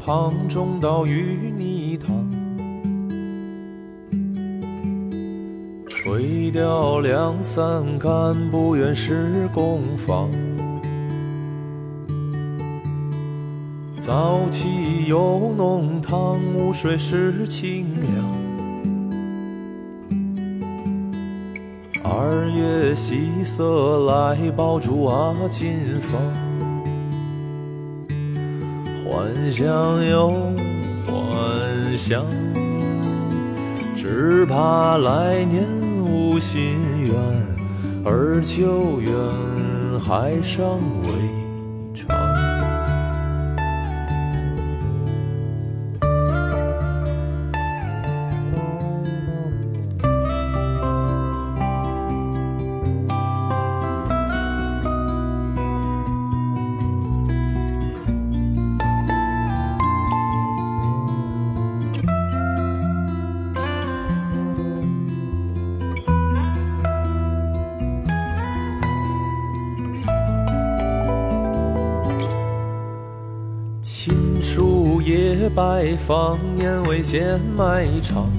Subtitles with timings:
[0.00, 2.08] 旁，中岛与泥塘，
[5.86, 10.30] 垂钓两三竿，不远是工坊。
[13.94, 18.40] 早起有浓汤，午睡时清凉。
[22.02, 26.49] 二月夕色来，爆竹啊金放。
[29.20, 30.30] 幻想又
[31.04, 32.24] 幻想，
[33.94, 35.62] 只怕来年
[36.02, 37.14] 无心愿，
[38.02, 39.12] 而旧愿
[40.00, 40.64] 还尚
[41.04, 41.10] 未
[75.54, 78.30] 拜访，年未见埋场。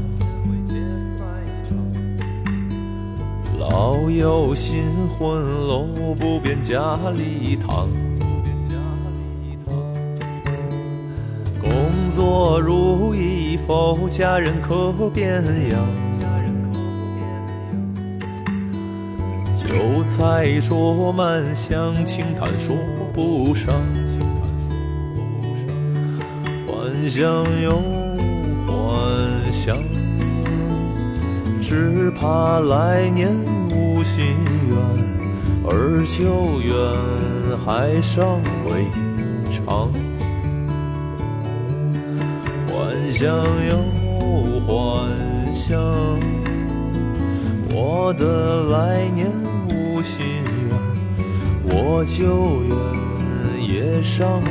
[3.60, 7.90] 老友新婚楼，不便家里堂。
[11.60, 14.08] 工作如意否？
[14.10, 15.80] 家人可变样？
[19.56, 22.76] 酒菜桌满香，轻谈说
[23.14, 23.74] 不上。
[27.12, 27.28] 想
[27.62, 27.72] 又
[28.66, 29.78] 幻想，
[31.60, 33.28] 只怕来年
[33.70, 34.28] 无心
[34.70, 34.80] 愿，
[35.66, 36.74] 而旧缘
[37.66, 38.86] 还尚未
[39.52, 39.92] 长。
[42.70, 43.28] 幻想
[43.68, 43.76] 又
[44.62, 45.78] 幻想，
[47.76, 49.28] 我的来年
[49.68, 50.26] 无心
[50.64, 52.74] 愿，我旧缘
[53.68, 54.42] 也尚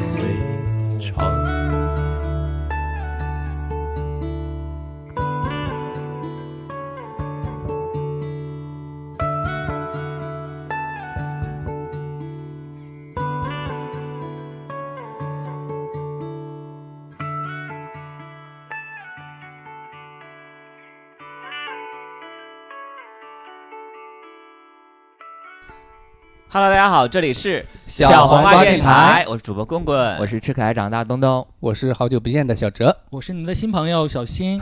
[26.53, 34.61] Hello，大家好，这里是小黄瓜电台，我是主播棍棍，我是吃可爱长大东东，我是好久不见的小哲，我是你们的新朋友小新。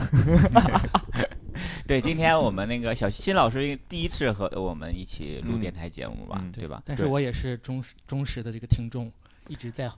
[1.87, 6.79] 对，今天我们那个小新老师第一次和我们一起录电台节目吧，嗯对吧？
[6.85, 9.11] 但是我也是忠忠实的这个听众，
[9.47, 9.89] 一直在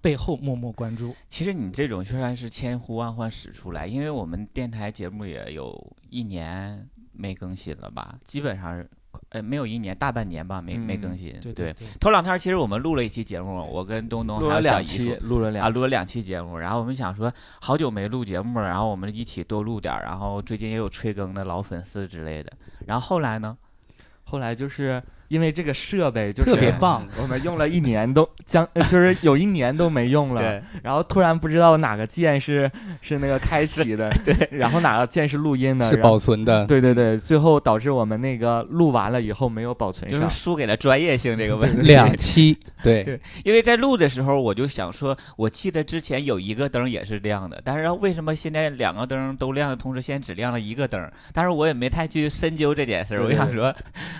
[0.00, 1.16] 背后默默关注。
[1.28, 8.88] 其实你这种虽然是千呼万唤始出来，因为我们电台节目也有一年没更新了吧，基本上是。
[9.30, 11.34] 呃，没有一年，大半年吧，没、嗯没更新。
[11.54, 22.52] 对头两天其实我们录了一期节目，我跟东东还有小姨了两期，录了两啊，录了两期节目，然后我们想说好久没录节目了，然后我们一起多录点，然后最近也有催更的老粉丝之类的。
[22.86, 23.56] 然后后来呢，
[24.24, 32.68] 后来就是因为这个设备就是特别棒，我们用了一年都将，呃 就是有一年都没用了，然后突然不知道哪个键是
[33.00, 36.66] 是那个开启的， 对，然后哪个键是录音的，是保存的。
[36.66, 41.82] 对对对，最后导致我们那个录完了以后没有保存就是，输给了专业性这个问题。
[41.86, 43.04] 两期，对。
[43.04, 43.20] 对。
[43.44, 51.00] 因为在录的时候，我就想说，我记得之前有一个灯也是亮的，但是为什么现在两个灯都亮的同时，现在只亮了一个灯？
[51.32, 53.72] 但是我也没太去深究这件事我想说，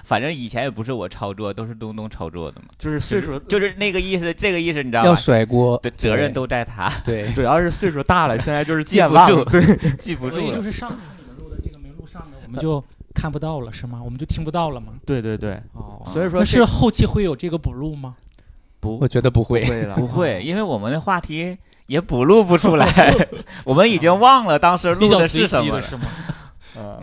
[0.05, 5.15] 反正以前也不是我操作，都是东东操作的嘛，就是岁数就是那个意思，这个意思，你知道吧要？
[5.15, 10.43] 甩锅，对，责任都在他，对，主要是岁数大了，现在就是记不住健忘，对，记不住了。
[10.43, 12.83] 所以就是上次你们录的这个没录上的，我们就
[13.15, 14.01] 看不到了，是吗？
[14.05, 14.95] 我们就听不到了吗？
[15.07, 18.17] 对对对，哦，所以说那是后期会有这个补录吗？
[18.81, 19.65] 不我觉得不会。
[19.67, 21.57] 会了，不会，因为我们的话题
[21.87, 23.15] 也补录不出来，
[23.65, 25.85] 我们已经忘了当时录的是什么了。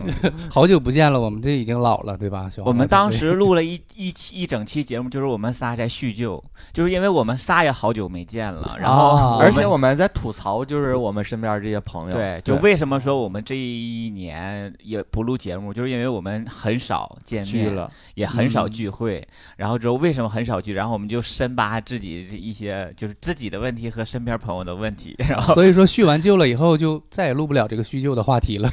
[0.50, 2.48] 好久不见了，我们这已经老了，对吧？
[2.48, 6.42] 小我们当时录了一一期一整期节目，就是我们仨在叙旧，
[6.72, 19.26] 就是因为我们仨也好久没见了，然后啊而且我们在吐槽，就是我们身边这些朋友，对，就为什么说我们这一年也不录节目，就是因为我们很少见面，了，也很少嗯聚会。
[19.56, 20.72] 然后之后为什么很少聚？
[20.72, 28.70] 然后我们就深扒自己一些就是自己的问题和身边朋友的问题，然后所以说叙完旧了以后，就再也录不了这个叙旧的话题了。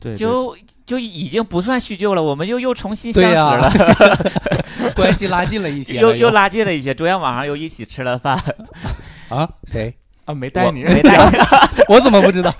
[0.00, 0.56] 对，就
[0.86, 3.72] 就已经不算叙旧了，我们又又重新相识了。
[4.94, 6.94] 关系拉近了一些了，又又拉近了一些。
[6.94, 8.38] 昨天晚上又一起吃了饭，
[9.28, 9.48] 啊？
[9.66, 9.94] 谁？
[10.24, 11.38] 啊，没带你，没 带你。
[11.88, 12.52] 我怎么不知道？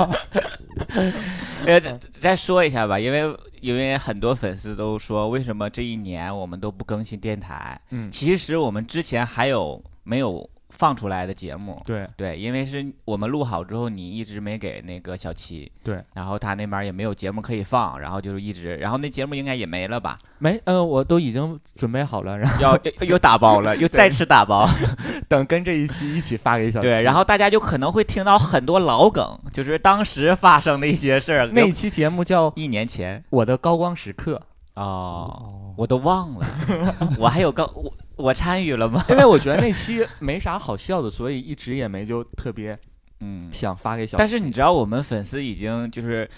[1.67, 7.79] 呃，再再说一下吧，因为因为很多粉丝都说，为什么这一年我们都不更新电台？
[7.91, 11.81] 嗯，其实我们之前还有没有放出来的节目？
[11.85, 20.19] 对对，因为是我们录好之后，你一直没给那个小七，对，然后他那边也没有节目可以放，然后就是一直，然后那节目应该也没了吧？
[20.39, 24.69] 没，呃，我都已经准备好了，然后要又又打包了，又再次打包。
[25.29, 26.87] 等跟这一期一起发给小七。
[26.87, 31.47] 对，然后大家就可能会听到很多老梗，就是当时发生的一些事儿。
[31.47, 34.41] 那一期节目叫《一年前我的高光时刻
[34.75, 36.47] 哦，我都忘了，
[37.19, 42.79] 我还有高我我参与了吗？》，因为我觉得那期没啥好笑的，所以一直也没就特别
[43.21, 44.19] 嗯，想发给小。
[44.19, 46.29] 但是你知道，我们粉丝已经就是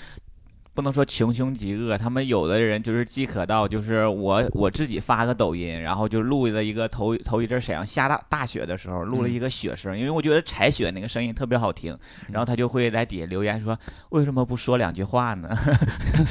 [0.73, 11.97] 不能说穷凶极恶，他们有的人就是饥渴到，就是我我自己发个抖音，然后就录了一个头头一阵沈阳下大大雪的时候，录了一个雪声，因为我觉得踩雪那个声音特别好听，
[12.29, 13.79] 然后他就会在底下留言说，
[14.11, 15.51] 为什么不说两句话呢？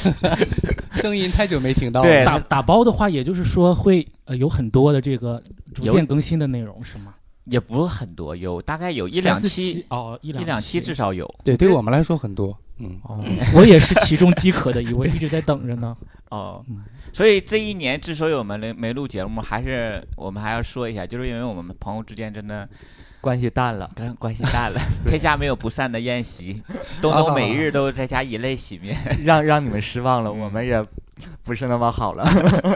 [0.96, 2.08] 声音太久没听到了。
[2.08, 5.42] 对打打包的话，也就是说会呃有很多的这个
[5.74, 7.14] 逐渐更新的内容是吗？
[7.46, 11.30] 也不是很多，有大概有一两期，哦，一两期至少有。
[11.44, 12.58] 对，对我们来说很多。
[12.80, 13.24] 嗯，哦，
[13.56, 15.96] 我也是其中饥渴的一位， 一直在等着呢。
[16.30, 16.64] 哦。
[16.70, 16.84] 嗯，
[17.14, 22.68] 所以这一年之所以我们没没录节目，还是我们还要说一下，就是因为我们朋友之间真的
[23.22, 26.62] 关系淡了，跟 关系淡了，天下没有不散的宴席，
[27.02, 28.96] 东东每日都在家以泪洗面。
[29.24, 30.40] 让让你们失望了，嗯。
[30.40, 30.84] 我们也
[31.44, 32.26] 不是那么好了。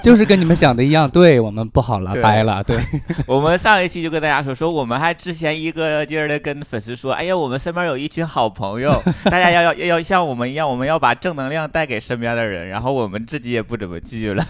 [0.01, 2.77] 就是跟你们想的一样，对我们不好了，掰了，对，
[3.25, 8.91] 我们上一期就跟大家说，说我们还之前一个劲儿的跟粉丝说，哎呀，我们身边有一群好朋友，
[9.25, 14.45] 大家要要要像我们一样，我们要把正能量带给身边的人，然后我们自己也不怎么聚了。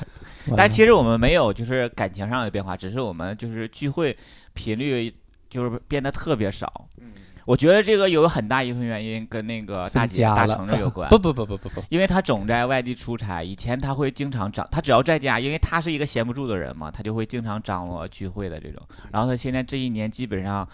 [0.57, 4.15] 但其实我们没有就是感情上的变化，只是我们就是聚会
[4.53, 5.13] 频率
[5.53, 6.87] 就是变得特别少。
[7.45, 11.07] 我觉得这个有很大一部分原因跟那个大姐大分家了橙子有关。
[11.11, 18.81] 不不不不不不，因为他总在外地出差，以前他会经常张，他只要在家，因为他是一个闲不住的人嘛，他就会经常张罗聚会的这种。
[19.11, 20.65] 然后他现在这一年基本上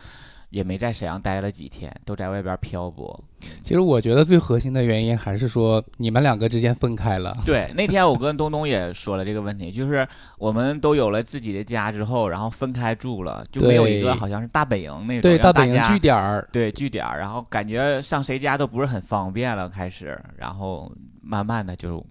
[0.49, 3.23] 也没在沈阳待了几天，都在外边漂泊。
[3.61, 7.37] 其实我觉得最核心的原因还是说你们两个之间分开了。
[7.45, 10.07] 对，那天我 跟东东也说了这个问题，就是
[10.37, 20.91] 我们都有了自己的家之后，然后分开住了，就没有一个好像是大本营那种，对，大大本营据点儿，对据点儿，然后感觉上谁家都不是很方便了，开始，然后
[21.21, 22.05] 慢慢的就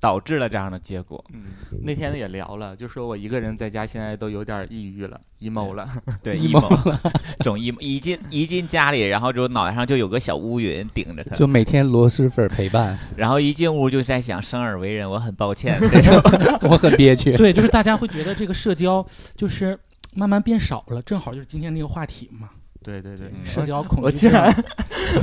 [0.00, 1.22] 导致了这样的结果。
[1.32, 1.44] 嗯，
[1.82, 5.88] 那天也聊了，就说我一个人在家现在都有点抑郁了，emo 了。
[6.22, 7.12] 对 emo emo，
[7.44, 16.14] 总 emo 一进一进家里，然后就脑袋上就有个小乌云顶着他，就每天螺蛳粉陪伴，然后一进屋就在想生而为人，我很抱歉 这种。
[16.62, 17.36] 我很憋屈。
[17.36, 19.06] 对，就是大家会觉得这个社交
[19.36, 19.78] 就是
[20.14, 22.48] 慢慢变少了，正好就是今天这个话题嘛，
[22.82, 24.30] 对对对，嗯社交恐我惧症。
[24.30, 24.64] 竟然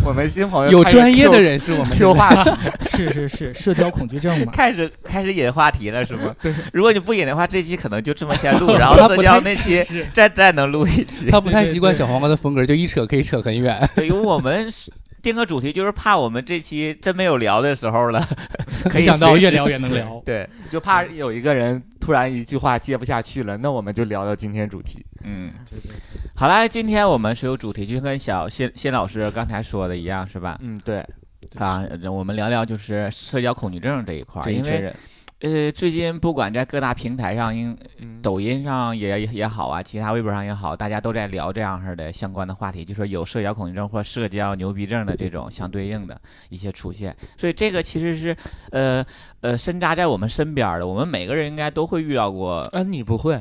[0.06, 2.52] 我们新朋友有专业的人是我们 Q 话题，
[2.90, 4.52] 是是是，社交恐惧症嘛。
[4.52, 6.36] 开始开始引话题了是吗？
[6.72, 11.30] 如果你不引的话，这期可能就这么先录， 然后社他不太交那期再再能录一期。
[11.32, 13.90] 他不太习惯小黄瓜的风格，就一扯可以扯很远。
[13.96, 14.92] 对，因为我们是
[15.28, 18.26] 定个主题，就是怕我们这期真没有聊的时候了，
[18.90, 20.20] 可以没想到越聊越能聊。
[20.24, 25.06] 对，就怕有一个人突然一句话接不下去了，那我们就聊到今天主题。
[25.24, 25.52] 嗯。
[25.70, 25.92] 对对
[26.34, 30.58] 好了，今天我们是有主题，就跟小谢谢老师刚才说的一样，是吧？
[30.62, 31.06] 嗯，对，
[31.58, 34.94] 啊，我们聊聊就是社交恐惧症这一块儿，因为
[35.40, 47.16] 呃，最近不管在各大平台上，因嗯，抖音上也也好啊，其他微博上也好，大家都在聊这样式的相关的话题，就说有社交恐惧症或社交牛逼症的这种相对应的一些出现。
[47.38, 48.36] 所以这个其实是
[48.72, 49.06] 呃
[49.42, 53.40] 呃深扎在我们身边儿的，我们每个人应该都会遇到过啊，你不会，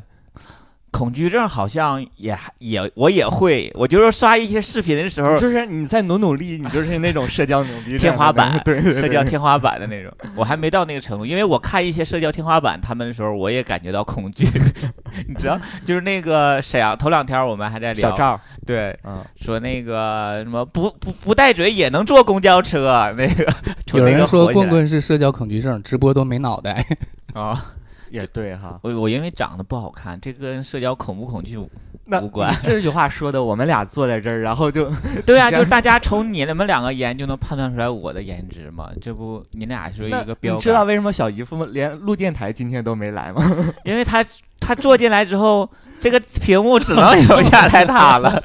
[0.96, 14.46] 恐惧症，好像也也我也会，我就是刷一些视频的时候，就是你再努努力，你就是那种社交牛逼症天花板 对对对，社交天花板的那种，我还没到那个程度，因为我看一些社交天花板他们的时候，我也感觉到恐惧。
[15.28, 23.54] 你知道，就是那个沈阳头两天我们还在聊，小赵，对，嗯，说那个什么不不不带嘴也能坐公交车，那个
[23.92, 26.84] 那个有人说棍棍是社交恐惧症，直播都没脑袋。
[27.32, 27.72] 啊，
[28.10, 28.78] 也对哈。
[28.82, 34.90] 我我因为长得不好看，这跟社交恐不恐惧无关这句话说的，我们俩坐在这儿，然后就
[35.26, 40.54] 对啊， 就是大家瞅你们两个颜就能判断出来我的颜值嘛，这不你俩是一个标。
[40.54, 43.42] 你知道为什么小姨夫连录电台今天都没来吗？
[43.84, 44.24] 因为他
[44.60, 45.68] 他坐进来之后，
[46.00, 48.42] 这个屏幕只能留下来他了。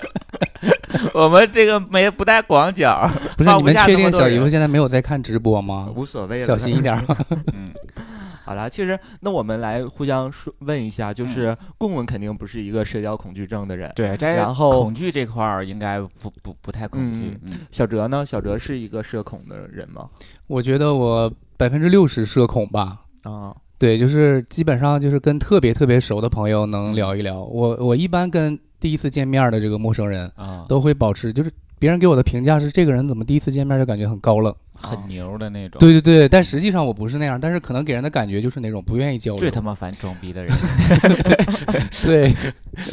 [1.13, 5.89] 我们这个没不带广角，不是你们放不下确定小姨夫现在没有在看直播吗？
[5.95, 6.95] 无所谓了，小心一点。
[7.53, 7.71] 嗯，
[8.51, 17.39] 好了，其实那我们来互相说问一下，就是棍棍肯定不是一个社交恐惧症的人，对，然后恐惧这块儿应该不不不太恐惧。
[17.43, 18.25] 嗯，小哲呢？
[18.25, 20.09] 小哲是一个社恐的人吗？
[20.47, 23.03] 我觉得我百分之六十社恐吧。
[23.23, 27.41] 啊，对，就是基本上就是跟特别特别熟的朋友能聊一聊。
[27.41, 31.49] 我我一般跟第一次见面的这个陌生人啊，都会保持就是。
[31.79, 35.79] 别人给我的评价是这个人怎么第一次见面就感觉很高冷、很牛的那种。
[35.79, 39.39] 对对对，但实际上我不是那样，但是可能给人的感觉就是那种不愿意交流。
[39.39, 40.51] 最他妈烦装逼的人。
[42.03, 42.33] 对，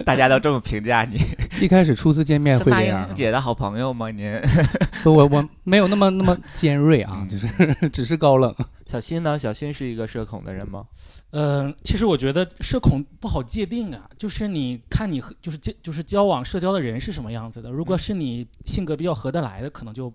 [0.05, 1.19] 大家都这么评价你。
[1.61, 3.09] 一开始初次见面会这样。
[3.15, 4.11] 姐的好朋友吗？
[4.11, 4.39] 您？
[5.05, 7.49] 我我没有那么那么尖锐啊，就是
[7.91, 8.55] 只是高冷。
[8.87, 9.39] 小新呢？
[9.39, 10.85] 小新是一个社恐的人吗？
[11.31, 17.71] 嗯，其实我觉得社恐不好界定啊，就是你看你和就是交就是交往社交的人是什么样子的。
[17.71, 20.13] 如果是你性格比较合得来的，可能就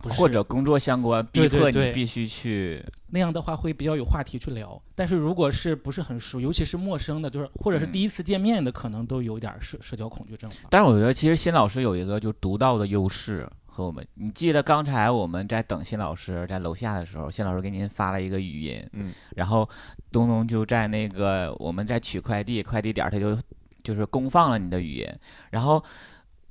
[0.00, 4.80] 或者工作相关逼迫你必须去那样的话会比较有话题去聊。
[4.94, 10.50] 但是如果是不是很熟，尤其是陌生的，就是或者是第一次见面的，可能都有点社社交恐惧症。
[10.70, 13.48] 但是我觉得其实新老师有一个就独到的优势。
[13.68, 19.68] 和我们，你记得刚才我们在等新老师在楼下的时候，新老师给您发了一个语音，嗯，然后
[20.10, 23.38] 东东就在那个我们在取快递，快递点他就
[23.84, 25.06] 就是公放了你的语音，
[25.50, 25.84] 然后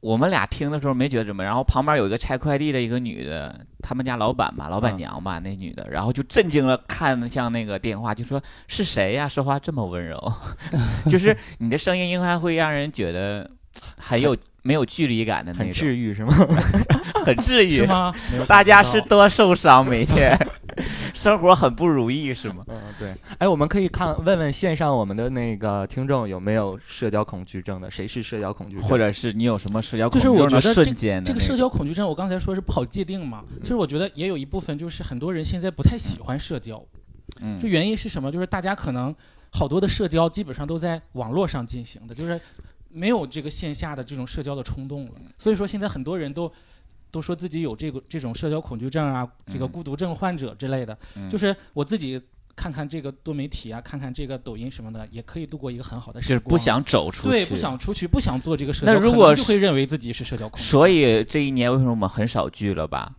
[0.06, 9.28] 我们俩听的时候没觉得怎么，然后旁边有一个拆快递的一个女的，他们家老板吧，老板娘吧，那女的，然后就震惊了，看向那个电话，就说是谁呀？
[9.28, 10.32] 说话这么温柔，
[11.10, 13.50] 就是你的声音应该会让人觉得
[13.98, 14.36] 很有。
[14.68, 16.34] 没有距离感的那种，很治愈是吗？
[17.24, 18.12] 很治愈是吗？
[18.48, 20.36] 大家是多受伤，每天
[21.14, 22.66] 生活很不如意是吗？
[22.74, 23.14] 嗯，对。
[23.38, 27.92] 哎，我们可以看问问线上我们的那个听众有没有社交恐惧症的？
[27.92, 28.88] 谁是社交恐惧症？
[28.90, 31.24] 或者是你有什么社交恐惧症的瞬间？
[31.24, 33.44] 这个社交恐惧症，我刚才说是不好界定嘛。
[33.62, 36.84] 其实我觉得也有一部分就是很多人现在不太喜欢社交。
[37.40, 38.32] 嗯，就原因是什么？
[38.32, 39.16] 就是大家可能
[39.52, 42.42] 好多的社交基本上都在网络上进行的，就是。
[42.98, 46.50] 没有这个线下的这种社交的冲动了，所以说现在很多人都
[47.12, 50.98] 都说自己有这个这种社交恐惧症啊，这个孤独症患者之类的。
[51.30, 52.22] 就是我自己
[52.56, 56.40] 看看这个多媒体啊，看看这个抖音什么的，也可以度过一个很好的时光。
[56.40, 58.94] 就是不想走出去，对，不想出去，不想做这个社交。
[58.94, 60.64] 那如果就会认为自己是社交恐惧。
[60.64, 63.14] 所以这一年为什么我们很少聚了吧？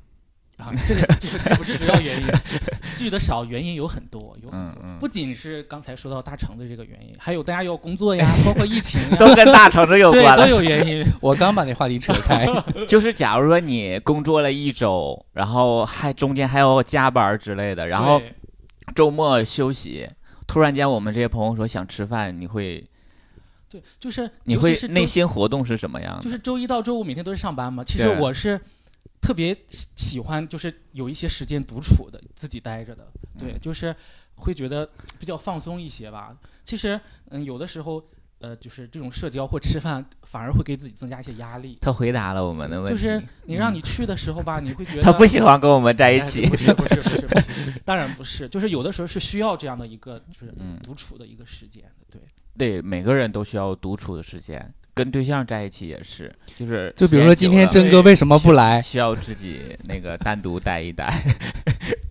[0.56, 2.26] 啊，这个这不是主要原因，
[2.96, 11.04] 聚的少原因有很多，有很多，不仅是刚才说到大橙子这个原因，还有大家要工作呀， 包括疫情，都跟大橙子有关，都有原因。
[11.20, 12.46] 我刚把那话题扯开，
[12.88, 18.20] 就是假如说你工作了一周，然后还中间还要加班之类的，然后
[18.94, 20.08] 周末休息，
[20.46, 22.82] 突然间我们这些朋友说想吃饭，你会，
[23.68, 26.22] 对，就是你会内心活动是什么样的？
[26.22, 28.58] 就是周一到周五每天都是上班嘛，其实我是。
[29.26, 33.92] 特别喜欢就是有一些时间独处的，自己待着的，对，就是
[34.37, 36.37] 会觉得比较放松一些吧。
[36.62, 38.00] 其实，嗯，有的时候，
[38.38, 41.76] 呃，就是这种社交或吃饭，反而会给自己增加一些压力。
[41.80, 46.47] 他回答了我们的问题，就是你让你去的时候吧，你会觉得 他不喜欢跟我们在一起。
[46.49, 50.54] 不是不是不是不是，当然不是，就是有的时候是需要这样的一个就是
[50.85, 52.21] 独处的一个时间的，对。
[52.56, 54.73] 对，每个人都需要独处的时间。
[54.97, 58.81] 跟对象在一起也是，就是就比如说今天真哥为什么不来？
[58.81, 61.12] 需要自己那个单独待一待。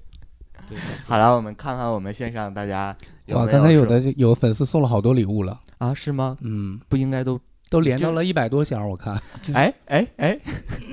[1.07, 2.95] 好了，我们看看我们线上大家。
[3.29, 5.91] 哇，刚才有的有粉丝送了好多礼物了啊？
[5.95, 6.37] 是吗？
[6.41, 9.19] 嗯，不应该都都连到了一百多箱，我看。
[9.55, 10.39] 哎哎哎！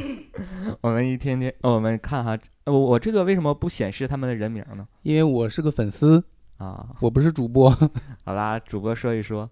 [0.80, 4.88] 我们一天天，我们看哈，我我这个为什么不显示他们的人名呢？
[5.02, 6.24] 因为我是个粉丝
[6.56, 7.68] 啊，我不是主播。
[8.24, 9.50] 好啦，主播说一说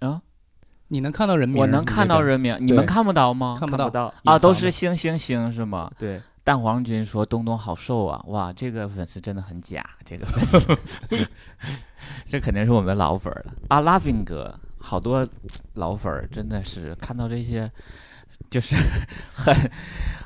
[0.00, 0.20] 啊。
[0.94, 1.60] 你能看到人名？
[1.60, 3.56] 我能看到人名，你们看不到吗？
[3.58, 5.90] 看不到啊，都是星星星是吗？
[5.98, 6.22] 对。
[6.44, 8.22] 蛋黄君说：“东东好瘦啊！
[8.28, 10.68] 哇，这个粉丝真的很假，这个粉丝，
[12.24, 13.80] 这肯定是我们老粉了啊。
[13.80, 15.26] ”Laughing 哥，好多
[15.72, 17.68] 老粉儿，真的是看到这些。
[18.50, 18.76] 就是
[19.34, 19.54] 很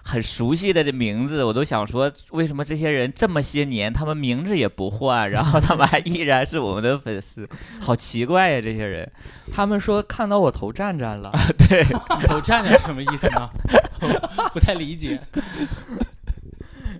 [0.02, 7.48] 很熟悉的这名字，我都想说，为什么这些人这么些年，他们名字也不换，然后他们还依然是我们的粉丝，
[7.80, 8.60] 好奇怪呀！
[8.60, 9.10] 这些人，
[9.52, 11.84] 他们说看到我头站站了，对，
[12.26, 13.50] 头站站是什么意思呢？
[14.52, 15.20] 不太理解。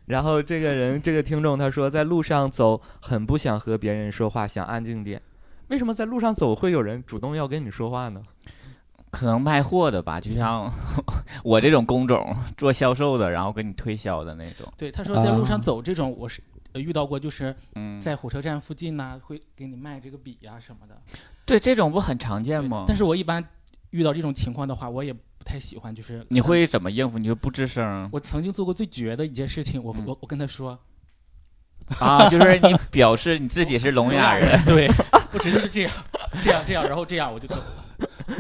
[0.07, 5.21] 然后这个人，这个听众他说，在路上走，很不想和别人说话，想安静点。
[5.69, 8.23] 为什么在路上走会有人主动要跟你说话呢？
[9.11, 10.71] 可能卖货的吧，就像
[11.43, 14.67] 我这种工种做销售的，然后给你推销的那种。
[14.77, 16.43] 对，他说在路上走这种，我是
[16.75, 17.55] 遇到过，就是
[18.01, 20.97] 在火车站附近呢，会给你卖这个笔呀什么的。
[21.47, 22.85] 对，这种不很常见吗？
[22.87, 23.43] 但是我一般
[23.91, 27.19] 遇到这种情况的话，我也不太喜欢，就是你会怎么应付？
[27.19, 28.09] 你就不吱声？
[28.13, 30.79] 我曾经做过最绝的一件事情，我我我跟他说，
[31.99, 34.87] 啊，就是你表示你自己是聋哑人， 对，
[35.33, 35.93] 我直接是这样，
[36.45, 37.85] 这样这样，然后这样我就走了。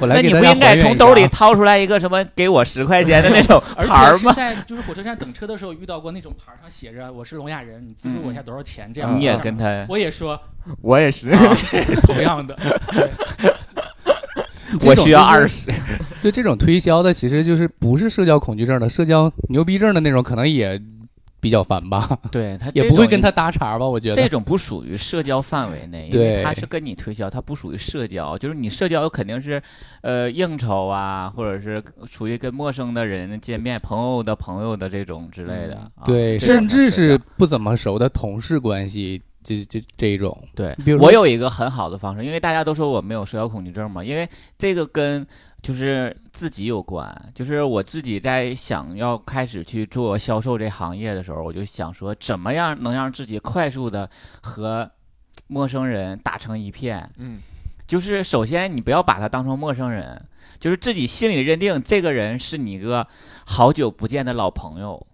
[0.00, 4.32] 我来那你不应该从兜里掏出来一个什么给我十块钱的那种而牌儿吗？
[4.34, 9.14] 且是在就是火车站等车的时候遇到过那种牌上写着我是聋哑人，你资助我一下多少钱这样。
[9.14, 10.40] 嗯你也跟他我也说
[10.82, 11.30] 我也是。
[12.02, 12.56] 同样的，
[14.84, 15.72] 我需要二十，
[16.20, 20.80] 就这种推销的，其实就是不是社交恐惧症的，社交牛逼症的那种，可能也
[21.40, 23.86] 比较烦吧，对他 也不会跟他搭茬吧？
[23.86, 24.16] 我觉得。
[24.16, 28.36] 这种不属于社交范围内，因为他是跟你推销，他不属于社交。
[28.36, 29.62] 就是你社交肯定是，
[30.02, 35.76] 呃，应酬啊，或者是属于跟陌生的人见面、朋友的朋友的这种之类的。
[35.94, 40.36] 啊对，甚至是不怎么熟的同事关系，这这这一种。
[40.54, 44.28] 对我有一个很好的方式，因为大家都说我没有社交恐惧症嘛，因为
[44.58, 45.24] 这个跟
[45.62, 47.32] 就是自己有关。
[47.34, 54.08] 就是我自己在想要开始去做销售这行业的时候，我就想说，怎么样能让自己快速的
[54.42, 54.90] 和
[55.46, 57.10] 陌生人打成一片。
[57.16, 57.38] 嗯，
[57.86, 60.20] 就是首先你不要把他当成陌生人，
[60.60, 63.06] 就是自己心里认定这个人是你一个
[63.46, 65.06] 好久不见的老朋友，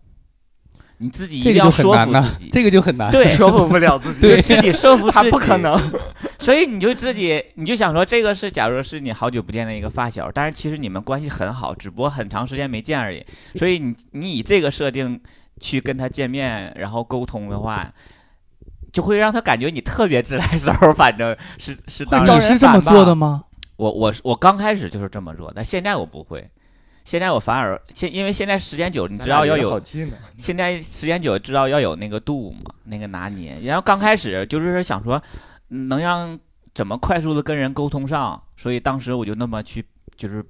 [1.04, 2.48] 你自己一定要说服自己。
[2.50, 3.10] 这个就很难。
[3.10, 5.78] 对，说服不了自己，对自己说服自己，他不可能。
[6.40, 13.22] 所以你就自己，你就想说，这个是假如是你好久不见的一个发小，但是其实你们关系很好，只不过很长时间没见而已。
[13.54, 15.20] 所以你你以这个设定
[15.60, 17.92] 去跟他见面，然后沟通的话，
[18.90, 20.72] 就会让他感觉你特别自来熟。
[20.94, 23.44] 反正是是当，你是这么做的吗？
[23.76, 26.50] 我我我刚开始就是这么做，但现在我不会。
[27.04, 29.80] 现在我反而现因为现在时间久，你知道要有。
[30.36, 33.56] 现在时间久，知道要有那个度嘛，那个拿捏。
[33.62, 35.22] 然后刚开始就是想说，
[35.68, 36.38] 嗯能让
[36.74, 39.84] 怎么快速的跟人沟通上，所以当时我就那么去，
[40.16, 40.44] 就是，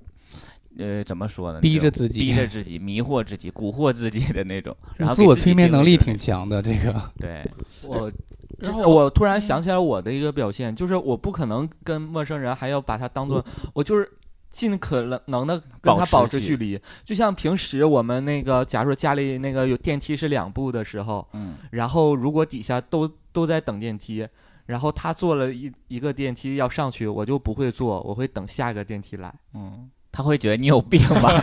[0.78, 1.60] 呃，怎么说呢？
[1.60, 4.74] 逼着自己逼着自己，迷惑自己，蛊惑自己的那种。
[4.96, 7.44] 然后自我催眠能力挺强的，这个对，
[7.86, 8.10] 我
[8.58, 14.08] 然后我突然想起来我的一个表现，就是我不可能跟陌生人还要把他当做，我就是
[14.54, 16.80] 尽可能的跟他保持距距离。
[17.04, 24.26] 就像平时我们那个，假如说家里那个有电梯是两部的时候，嗯，然后如果底下都都在等电梯。
[24.66, 29.30] 然后他坐了一一个电梯要上去，我就不会坐，我会等下一个电梯来。
[29.52, 31.42] 嗯，他会觉得你有病吧？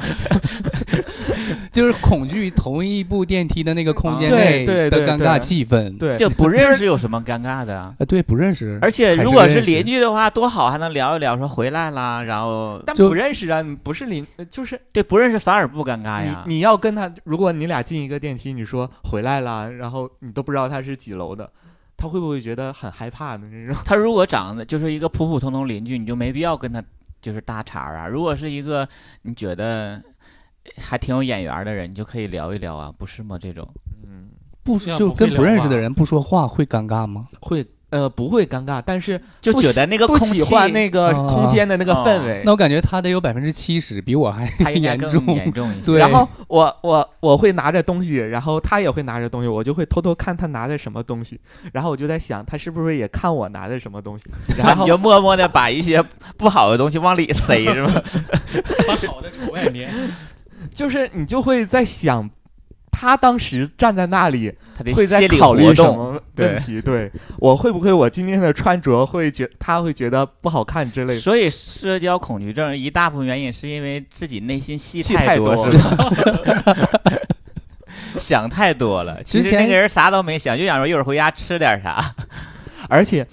[1.73, 5.97] 就是恐惧同一部电梯的那个空间内对对的尴尬气氛。
[5.97, 7.93] 对，就不认识有什么尴尬的啊？
[7.99, 16.45] 啊，对，不认识，而且如果是邻居的话，多好，还能聊一聊，说回来啦，然后但不认识啊，不是邻，就是对不认识反而不尴尬呀。
[16.47, 21.49] 你你要跟他，如果你俩进一个电梯，你说回来了，然后你都不知道他是几楼的，
[21.97, 23.43] 他会不会觉得很害怕呢？
[23.51, 26.81] 这 种他如果长得就是一个普普通通邻居，你就没必要跟他
[27.21, 28.07] 就是搭茬儿啊。
[28.07, 28.87] 如果是一个
[29.21, 30.01] 你觉得
[30.77, 33.37] 还挺有眼缘的人，你就可以聊一聊啊，不是吗？
[33.39, 33.67] 这种
[34.05, 34.29] 嗯，
[34.63, 37.27] 不这样就跟不认识的人不说话会尴尬吗？
[37.41, 42.41] 会呃不会尴尬，但是就觉得那个不喜欢那个哦空间的那个哦氛围。
[42.43, 45.23] 那我感觉他得有百分之七十，比我还严重。
[45.35, 45.85] 严重一些。
[45.85, 51.39] 对然后我我我会拿着东西，然后他也会拿着东西，我就会偷偷看他拿着什么东西，
[51.73, 54.25] 然后我就在想他是不是也看我拿着什么东西，
[54.57, 56.03] 然后你就默默的把一些
[56.37, 57.93] 不好的东西往里塞，是吗？
[58.87, 59.91] 把好的瞅外面。
[60.73, 62.29] 就是你就会在想，
[62.91, 64.53] 他当时站在那里
[64.93, 65.83] 会在考虑什。
[65.83, 66.81] 么问题？
[66.81, 71.19] 对我会不会我今天的穿着会觉他会觉得不好看之类的？
[71.19, 75.97] 所以社交恐惧症一大部分原因是因为自己内心戏戏太多，多是吧？
[78.17, 82.13] 想太多了，其实那个人啥都没想，就想说一会儿回家吃点啥。
[82.89, 83.25] 而且，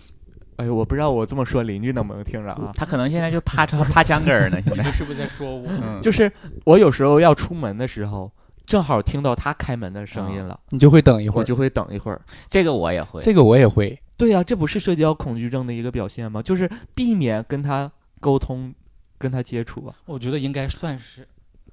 [0.57, 2.71] 哎呦，我不知道我这么说邻居能不能听着啊？
[2.75, 4.77] 他可能现在就趴窗趴墙根儿呢，现在。
[4.77, 5.67] 你们是不是在说我？
[5.69, 6.31] 嗯，就是
[6.65, 8.31] 我有时候要出门的时候，
[8.69, 11.39] 正好听到他开门的声音了，你就会等一会儿。
[11.41, 12.21] 我就会等一会儿。
[12.51, 13.23] 这个我也会。
[13.23, 16.43] 这个我也会，对呀、这不是社交恐惧症的一个表现吗？
[16.43, 18.75] 就是避免跟他沟通、
[19.17, 19.95] 跟他接触啊。
[20.05, 21.27] 我觉得应该算是，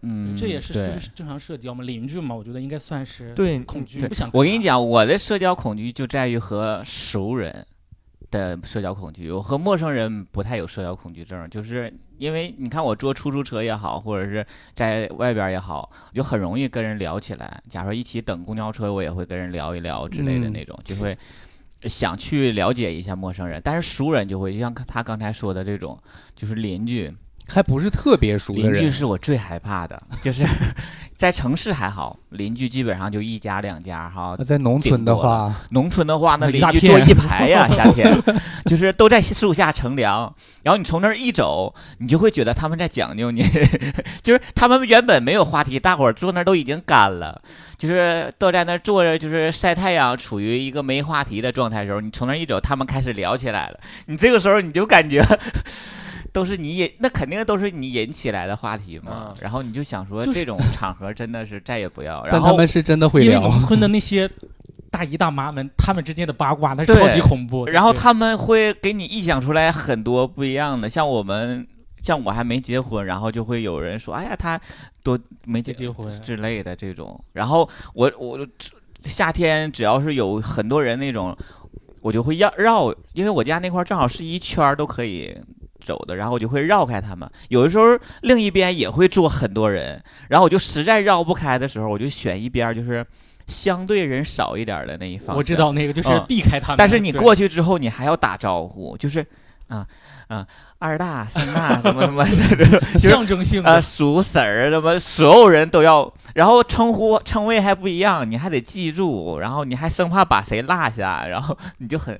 [0.03, 0.97] 嗯，这也是就对。
[0.97, 4.29] 是正常社交嘛，邻居嘛，我觉得应该算是对，恐惧，对不想。
[4.31, 7.67] 我跟你，讲，我的社交恐惧就在于和熟人
[8.31, 17.61] 的社交恐惧，我和陌生人不太有社交恐惧症，就是因为你看我坐出租车也好，或者是在外边也好，我就很容易跟人聊起来。
[17.69, 21.17] 假如说一起等公交车，我也会跟人聊一聊之类的嗯那种，就会
[21.83, 23.61] 想去了解一下陌生人。
[23.63, 25.97] 但是熟人就会，就像他刚才说的这种，
[26.35, 27.13] 就是邻居。
[27.47, 30.45] 还不是特别熟的邻居，是我最害怕的， 就是
[31.15, 34.43] 在城市还好，邻居基本上就一家两家哈那。
[34.43, 38.11] 在农村的话，农村的话，那邻居坐一排 呀，夏天。
[38.65, 43.43] 就是都在树下乘凉，然后你从那儿一走，你就会觉得他们在讲究你，
[44.23, 47.39] 就是他们原本没有话题，大伙儿坐那儿都已经干了，
[47.77, 55.23] 就是都在那儿坐着，就是晒太阳，处于一个没话题的状态的时候，你从那儿一走，他们开始聊起来了，你这个时候你就感觉。
[56.35, 59.27] 都是你引，那肯定都是你引起来的话题嘛。
[59.29, 62.21] 嗯然后你就想说，这种场合真的是再也不要。
[62.23, 63.41] 然但他后们是真的会因为聊。
[63.47, 64.29] 农村的那些
[64.91, 67.71] 大姨大妈们，他们之间的八卦那是对超级恐怖的。
[67.71, 71.65] 然后他们会给你臆想出来很多不一样的，像我们，
[72.01, 74.59] 像我还没结婚，然后就会有人说，哎呀，他
[75.03, 77.17] 多没结结婚之类的这种。
[77.31, 78.45] 然后我我
[79.03, 81.33] 夏天只要是有很多人那种，
[82.01, 85.33] 我就会绕绕，因为我家那块儿正好是一圈儿都可以。
[85.85, 87.29] 走的，然后我就会绕开他们。
[87.49, 87.85] 有的时候
[88.21, 93.05] 另一边也会坐很多人，然后我就实在绕不开的时候，我就选一边就是
[93.47, 95.35] 相对人少一点的那一方。
[95.35, 99.25] 我知，道那个就是嗯避开他们，但是你过去之后，你还要打招呼，就是
[99.67, 99.85] 啊
[100.27, 100.45] 啊
[100.79, 112.19] 二大三大什么 什么，就是象征性呃的，叔婶儿什么，所有人都要，然后称呼称谓还不一样，你还得记住，然后你还生怕把谁落下，然后你就很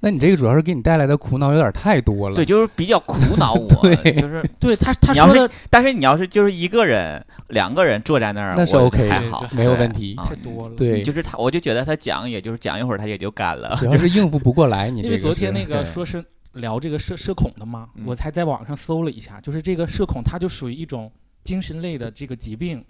[0.00, 2.34] 那你这个主要是给你带来的苦恼有点太多了。
[2.34, 4.44] 对，就是比较苦恼我， 对就是。
[4.60, 10.74] 对他他说的但是你要是就是一个人、两个人坐在那儿，那是我 OK 还好，没有问题啊太多了。
[10.76, 13.76] 对，就是他，我就觉得他讲，也就是讲一会儿，他也就干了。
[13.78, 14.90] 主要是应付不过来。
[14.90, 21.10] 你这因为个昨天那个说是聊这个社社恐的嘛，嗯我才在网上搜了一下，就是这个社恐，它就属于一种
[21.44, 22.84] 精神类的这个疾病，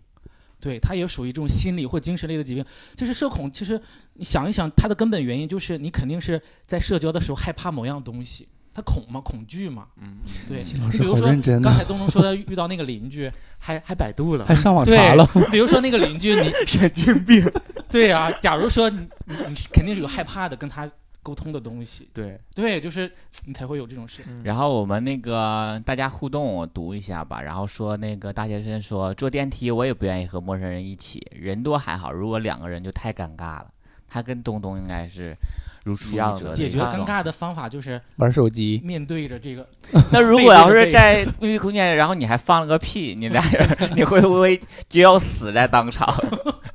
[0.60, 2.64] 对，它也属于这种心理或精神类的疾病。
[2.96, 3.80] 就是社恐，其实
[4.14, 10.18] 你想一想，它的根本原因就是你肯定是在社交的时候害怕某样东西，他恐嘛，恐惧嘛，嗯，
[10.48, 10.58] 对。
[10.58, 15.24] 老师好你比如说认真，刚才东东说他遇到那个邻居，还还百度了还，上网查了。
[15.50, 17.48] 比如说那个邻居，你 神经病。
[17.90, 20.90] 对啊，假如说你你你是肯定是有害怕的跟他
[21.28, 23.10] 沟通的东西，对，对，就是
[23.44, 24.22] 你才会有这种事。
[24.42, 27.42] 然后我们那个大家互动，我读一下吧。
[27.42, 33.66] 然后说那个大学生说，坐电梯我也不愿意和陌生人一起，人多还好，如果两个人就太尴尬了。
[34.10, 35.36] 他跟东东应该是
[35.84, 39.68] 如出一一样的辙解决尴尬的方法就是玩手机，面对着这个，
[40.10, 46.08] 那如果要是在密闭空间，然后你还放了个屁，你俩人 你会不会就要死在当场？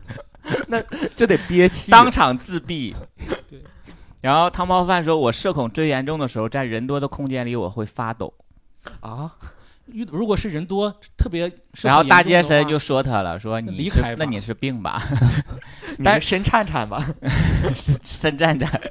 [0.67, 0.79] 那
[1.15, 1.89] 就得憋气。
[1.89, 2.93] 当场自闭。
[3.49, 3.59] 对。
[4.23, 8.33] 然后汤包饭说：“我社恐最严重的时候，在人多的空间里，我会发抖。
[9.01, 9.29] 啊，
[9.87, 14.97] 遇如果是人多特别然后大街严重的话神就说他了，说你是离开那你是病吧，
[16.01, 17.05] 但是身颤颤吧，
[17.75, 18.81] 身颤颤。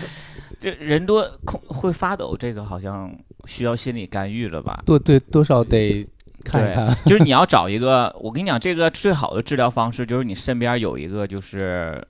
[0.58, 4.82] 这人多空会发抖，这个好像需要心理干预了吧？
[4.86, 6.08] 多对多少得
[6.42, 6.92] 看一看。
[7.04, 12.02] 就是你要找一个，我跟你讲，这个最好的治疗方式就是你身边有一个，就是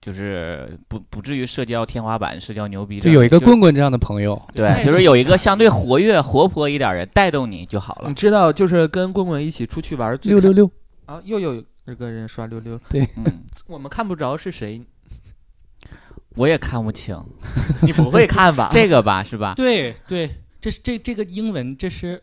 [0.00, 8.14] 就是不不至于社交天花板、社交牛逼，就有一个棍棍这样的朋友，对，就是有一个相对活跃、活泼一点人带动你就好了你。
[8.14, 10.70] 知道，就是跟棍棍一起出去玩最六六六，
[11.06, 13.04] 啊，又有一个人刷溜溜，嗯，
[13.66, 14.80] 我们看不着是谁，
[16.36, 17.20] 我也看不清
[17.82, 18.68] 你不会看吧？
[18.70, 19.54] 这个吧，是吧？
[19.56, 20.30] 对对，
[20.60, 22.22] 这是这这个英文这是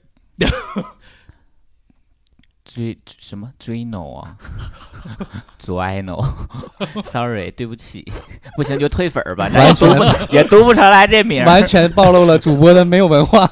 [2.66, 4.36] 追什么追 no 啊？
[5.58, 8.04] 左 I no，sorry，对不起，
[8.58, 11.46] 不行就退粉儿吧，咱也完全读不也读不出来这名儿。
[11.46, 13.50] 完全暴露了主播的没有文化。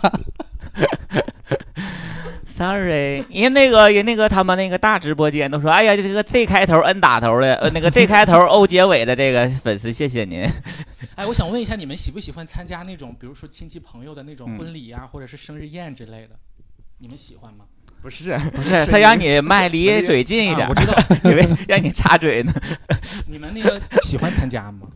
[2.46, 10.48] Sorry，人家那个人那个他们那个大直播间都说，哎呀，这个 Z 开头 N 打头的，呃，那个 Z 开头 O 结尾的这个粉丝，谢谢您。
[11.16, 16.36] 哎，我想问一下，你们喜不喜欢参加那种，比如说亲戚朋友的那种嗯婚礼呀、或者是生日宴之类的？
[17.00, 17.66] 你们喜欢吗？
[18.04, 20.94] 不是，不是，他让你麦离嘴近一点啊我，知道，
[21.32, 22.54] 以为让你插嘴呢。
[23.28, 24.88] 你们那个喜欢参加吗？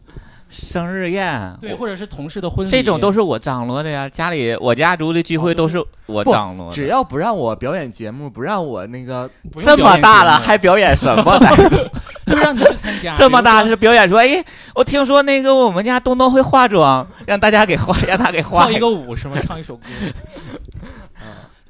[0.50, 4.08] 生日宴，对，或者是同事的婚礼，这种都是我张罗的呀。
[4.08, 6.76] 家里我家族的聚会都是我张罗的。
[6.76, 11.50] 只要不让我表演节目，不让我那个，这么大了还表演什么呢？
[12.28, 13.14] 就让你去参加。
[13.14, 14.44] 这么大是表演说，哎，
[14.76, 19.38] 我听说那个我们家东东会化妆，让大家给化，让他给化跳一个舞是吗？
[19.42, 19.84] 唱一首歌。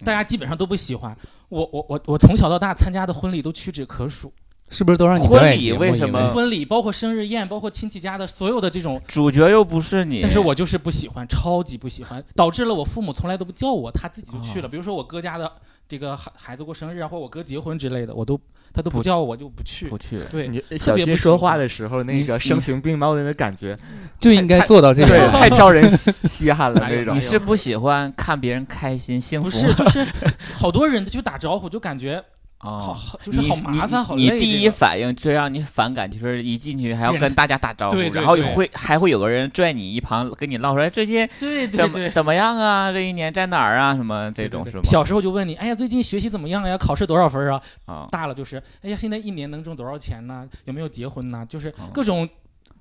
[0.07, 1.15] 大家基本上都不喜欢。
[1.49, 4.31] 我，我我我从小到大参加的婚礼都屈指可数，
[4.69, 10.21] 是不是都让你婚礼为什么婚礼包括生日宴，包括亲戚家的所有的这种，主角又不是你。
[10.21, 14.67] 但是我就是不喜欢，超级不喜欢，导致了我父母从来都不叫我，他自己就去了。
[14.67, 15.51] 比如说我哥家的
[15.87, 18.37] 这个孩孩子过生日啊，或我哥结婚之类的，我都
[18.73, 19.97] 他都不不叫我，就不去不。
[19.97, 20.19] 去。
[20.29, 23.77] 对，你特小别不喜欢新说话的时候那个声情并茂的那感觉，
[24.19, 25.31] 就应该做到这对，个。
[25.31, 27.21] 太招人稀稀罕了哎呦那种你。
[27.21, 30.05] 是不喜欢看别人开心幸福不是，就是
[30.53, 32.21] 好多人就打招呼，就感觉
[32.59, 34.21] 好哦，好就是好麻烦，好累。
[34.21, 41.77] 你你第一反应最让你反感就是一进去还要跟大家打招呼，对对对然后会还会有个人拽你一旁跟你唠说哎最近对对对。
[41.77, 42.91] 怎么怎么样啊？
[42.91, 43.95] 这一年在哪儿啊？
[43.95, 44.83] 什么这种是吗？
[44.83, 46.75] 小时候就问你，哎呀，最近学习怎么样呀？
[46.75, 47.61] 考试多少分啊？
[47.85, 50.49] 啊，大了就是，哎呀，现在一年能挣多少钱呢？
[50.65, 51.45] 有没有结婚呢？
[51.47, 52.27] 就是嗯各种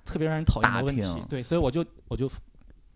[0.07, 1.23] 特别让人讨厌的问题。
[1.29, 2.31] 对，所以我就我就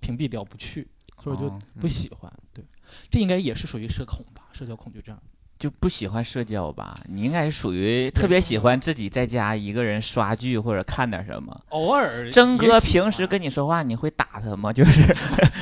[0.01, 0.88] 屏蔽掉，不去，
[1.23, 2.33] 所以我就哦不喜欢。
[2.55, 2.64] 对，
[3.11, 5.14] 这应该也是属于社恐吧，社交恐惧症。
[5.61, 6.99] 就不喜欢社交吧？
[7.07, 11.61] 你应该是属于特别喜欢自己在家一个人刷剧或者看点什么。
[11.68, 14.73] 偶尔，征哥平时跟你说话，你会打他吗？
[14.75, 15.14] 就是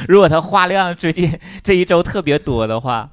[0.07, 3.11] 如果他话量最近这一周特别多的话，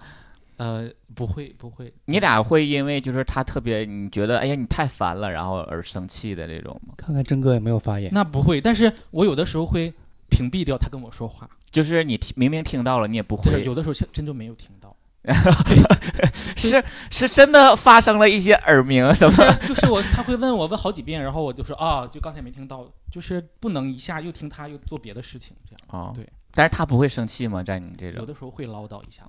[0.58, 6.94] 呃不会不会，你俩会因为就是他特别你觉得哎呀你太烦了，然后而生气的这种吗？
[6.96, 8.12] 看看真哥有没有发言。
[8.14, 9.92] 那不会，但是我有的时候会
[10.30, 14.85] 屏蔽掉他跟我说话，就是你听明明听到了，你也不会有的时候真真就没有听到。
[16.56, 19.54] 是是真的发生了一些耳鸣什么？
[19.68, 27.64] 就是我他会问我问好几遍，然后我就说啊，就刚才没听到，就是不能一下又听他又做别的事情，这样啊，对，但是他不会生气吗？
[27.64, 29.24] 在你这有，的时候会唠叨一下。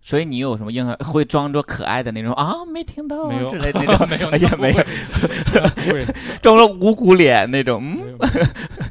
[0.00, 2.54] 所以你有什么应会装作可爱的那种啊？
[2.72, 6.04] 没听到啊没有之类的那种，没有哎呀没有，
[6.40, 8.16] 装了无辜脸那种，嗯没有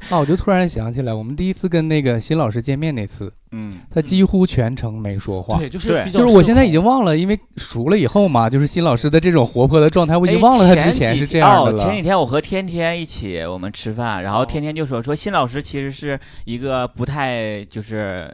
[0.15, 5.58] 啊，我就突然想起来，我们第一次跟那个新老师见面那次，嗯，他几乎全程没说话。
[5.58, 11.78] 对，就是我现在已经忘了，因为熟了以后嘛，就是新老师的这种活泼的状态，我已经哎忘了他之前是这样的了。
[11.84, 12.02] 前几。
[12.02, 18.34] 天我和天天一起我们吃饭，然后哦天天就说说新老师其实是一个不太就是。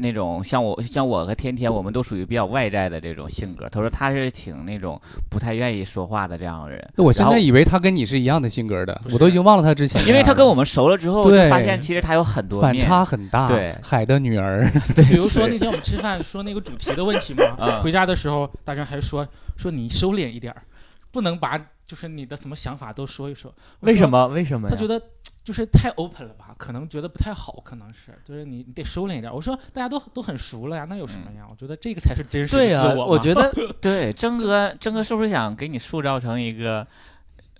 [0.00, 3.68] 那种像我像我和天天，我们都属于比较外在的这种性格。
[3.68, 10.00] 他说他是挺那种不太愿意说话的这样的人，我现在以为他跟你是一样的性格的，我都已经忘了他之前。
[10.06, 13.48] 因为他跟我们熟了之后，就发现其实他有很多反差很大。
[13.48, 20.62] 对海的女儿， 对，比如说那天我们吃饭说那个主题的问题嘛，嗯回家的时候大张还说说你收敛一点儿，
[21.10, 23.50] 不能把就是你的什么想法都说一说。
[23.50, 24.08] 说为什？
[24.08, 24.26] 么？
[24.28, 24.68] 为什么？
[24.68, 25.00] 他觉得
[25.42, 29.32] 就是太 open 了吧，可能觉得不太好，可能是就是你你得收敛一点。
[29.32, 31.46] 我说大家都都很熟了呀，那有什么呀？
[31.50, 36.86] 我觉得这个才是真实的对呀、自我觉得 对，曾哥，曾哥是不是想给你塑造成一个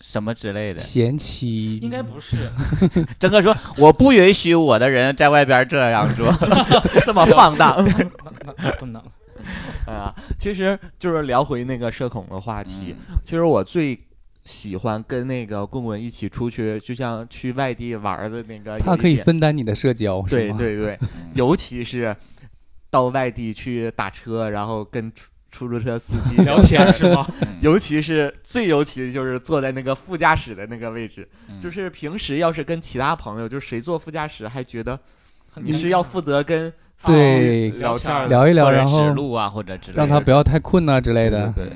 [0.02, 0.80] 什么之类的？
[0.80, 2.50] 贤妻应该不是，
[3.18, 6.30] 曾哥说：“我不允许我的人在外边这样说。
[7.06, 8.04] 这么放荡那
[8.44, 9.02] 那那不能。
[9.92, 10.14] 啊。
[10.38, 13.98] 其实就是聊回那个社恐的话题，嗯其实我最
[14.44, 20.56] 喜欢跟那个棍棍一起出去，就像去外地玩的那个他可以分担你的社交，是吗？
[20.58, 22.16] 对对对，嗯尤其是
[22.90, 27.26] 到外地去打车，然后跟出出租车司机聊天是吗？
[27.42, 34.98] 嗯尤其是最尤其就是坐在那个副驾驶的那个位置，嗯就是平时要是跟其他朋友，就谁坐副驾驶还觉得
[35.56, 36.72] 你是要负责跟
[37.06, 41.52] 对聊天儿聊一聊，然后指路啊，或者之类的，让他不要太困呐之类的。
[41.54, 41.70] 对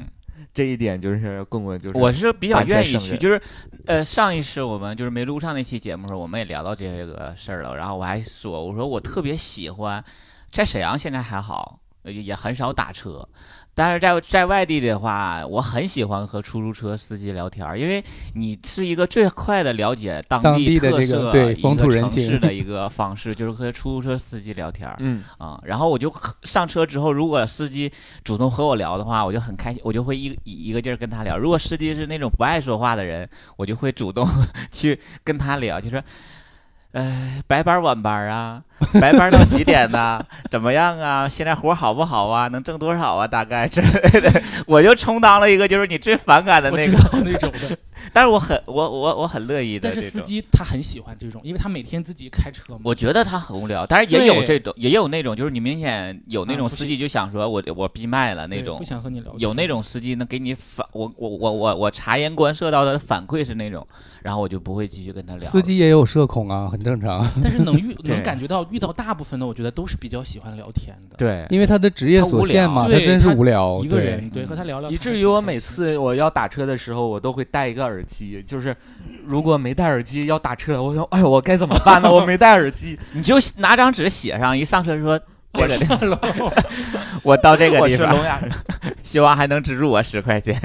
[0.54, 3.40] 这一点就是棍棍就是我是比较愿意去，就是，
[3.86, 7.74] 呃，上一次我们就是没录上那期节目的时候，我们也聊到这个事儿了。
[7.74, 10.04] 然后我还说，我说我特别喜欢，
[10.50, 13.26] 在沈阳现在还好，也也很少打车，
[13.74, 18.04] 但是在在外地的话，我很喜欢和出租车司机聊天儿，因为
[18.34, 24.96] 你是一个最快的了解当当地特色、对一个城风土人情市的一个方式，就是和出租车司机聊天儿。
[24.98, 27.90] 嗯啊、然后我就上车之后，如果司机
[28.22, 31.38] 主动和我聊的话，我就很开心，我就会一个一一个劲儿跟他聊。
[31.38, 34.28] 如果司机是那种不爱说话的人，我就会主动
[34.70, 36.02] 去跟他聊，就说。
[36.92, 38.60] 哎，白班晚班啊，
[39.00, 40.20] 白班到几点呢？
[40.50, 41.26] 怎么样啊？
[41.28, 42.48] 现在活好不好啊？
[42.48, 43.26] 能挣多少啊？
[43.26, 47.76] 大概之类的，我就充当了一个就是你最反感的那个，那种的，
[48.12, 50.22] 但是我很我我我很乐意的但是司。
[50.22, 52.80] 机他很喜欢这种，因为他每天自己开车嘛。
[52.84, 59.34] 我觉得他很无聊，但是也有这种，也有那种，就是你明显有那种司机就想说我我闭麦了那种不，想和你聊。
[59.38, 63.84] 有那种司机能给你反，我我我我我察言观色到的反馈是那种，
[64.22, 65.50] 然后我就不会继续跟他聊。
[65.50, 73.80] 司机也有社恐啊，很正常，但是能遇 能感觉到遇到大部分的，我觉得都是比较喜欢聊天的。，对，因为他的职业所限嘛，他无聊他真是无聊。
[73.82, 78.74] 一个对人对和他聊聊，以至于我每次我要打车的时候，我都会带一个耳机，就是
[79.24, 82.10] 如果没戴耳机要打车，我说哎呦我该怎么办呢？
[82.12, 85.20] 我没戴耳机，你就拿张纸写上，一上车说
[85.52, 85.86] 这个地
[87.22, 88.50] 我到这个地方，是聋哑人。
[89.02, 90.58] 希望还能资助我十块钱。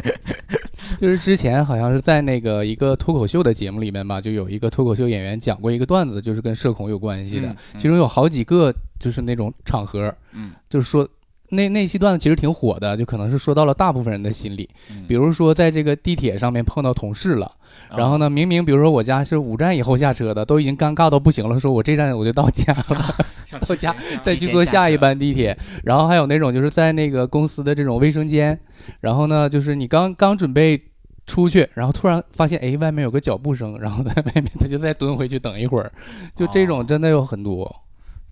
[1.02, 7.50] 就是之前好像是在那个一个脱口秀的节目里面吧，就有一个脱口秀演员讲过一个段子，就是跟社恐有关系的。
[7.50, 11.08] 嗯其中有好几个就是那种场合，嗯就是说
[11.50, 14.70] 那那期段子其实挺火的，就可能是说到了大部分人的心理。
[15.08, 17.50] 比如说在这个地铁上面碰到同事了，
[17.96, 23.16] 然后呢，明明比如说我家是五站以后下车的，都已经尴尬到不行了，说我这站我就到家了，
[23.66, 25.58] 到家再去坐下一班地铁。
[25.84, 28.60] 然后还有那种就是在那个公司的这种卫生间，
[29.00, 30.82] 然后呢，就是你刚刚准备
[31.26, 35.90] 出去，然后突然发现哎外面有个脚步声，然后在外面他就再蹲回去等一会儿，
[36.36, 37.74] 就这种真的有很多。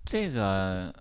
[0.04, 0.94] 这个。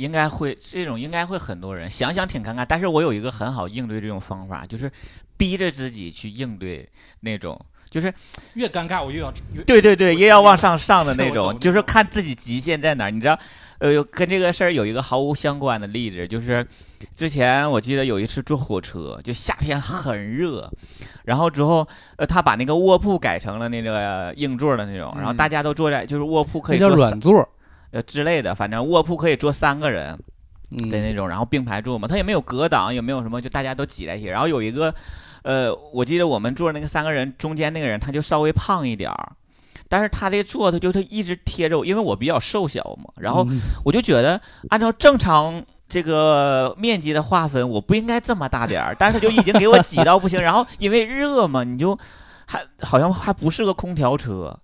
[0.00, 4.90] 应该会这种应该会很多人想想挺尴尬，但是我有一个很好应对这种方法，就是
[5.36, 6.88] 逼着自己去应对
[7.20, 7.60] 那种，
[7.90, 8.12] 就是
[8.54, 9.30] 越尴尬我越要
[9.66, 13.10] 对对对，越要往上上的那种，就是看自己极限在哪儿。
[13.10, 13.38] 你知道，
[13.78, 16.66] 呃，跟这个事儿有一个毫无相关的例子，就是
[17.14, 20.70] 之前我记得有一次坐火车，就夏天很热，
[21.24, 21.86] 然后之后
[22.16, 27.46] 呃他把那个卧铺改成了那个硬座的那种，然后大家都坐在就是卧铺可以叫软座。
[27.90, 30.18] 呃之类的，反正卧铺可以坐三个人
[30.90, 34.26] 的那种，然后并排坐嘛，它也没有隔挡，也没有什么，就大家都挤在一起。
[34.26, 34.94] 然后有一个，
[35.42, 39.32] 呃，我记得我们坐那个三个人中间那个人，他就稍微胖一点儿，
[39.88, 43.44] 但是他的坐他就他一直贴着我，因为我比较瘦小嘛，然后
[43.84, 50.40] 我就觉得按照正常这个面积的划分，我不应该这么大点儿，但是他就已经给我挤到不行。
[50.40, 51.98] 然后因为热嘛，你就
[52.46, 54.56] 还好像还不是个空调车。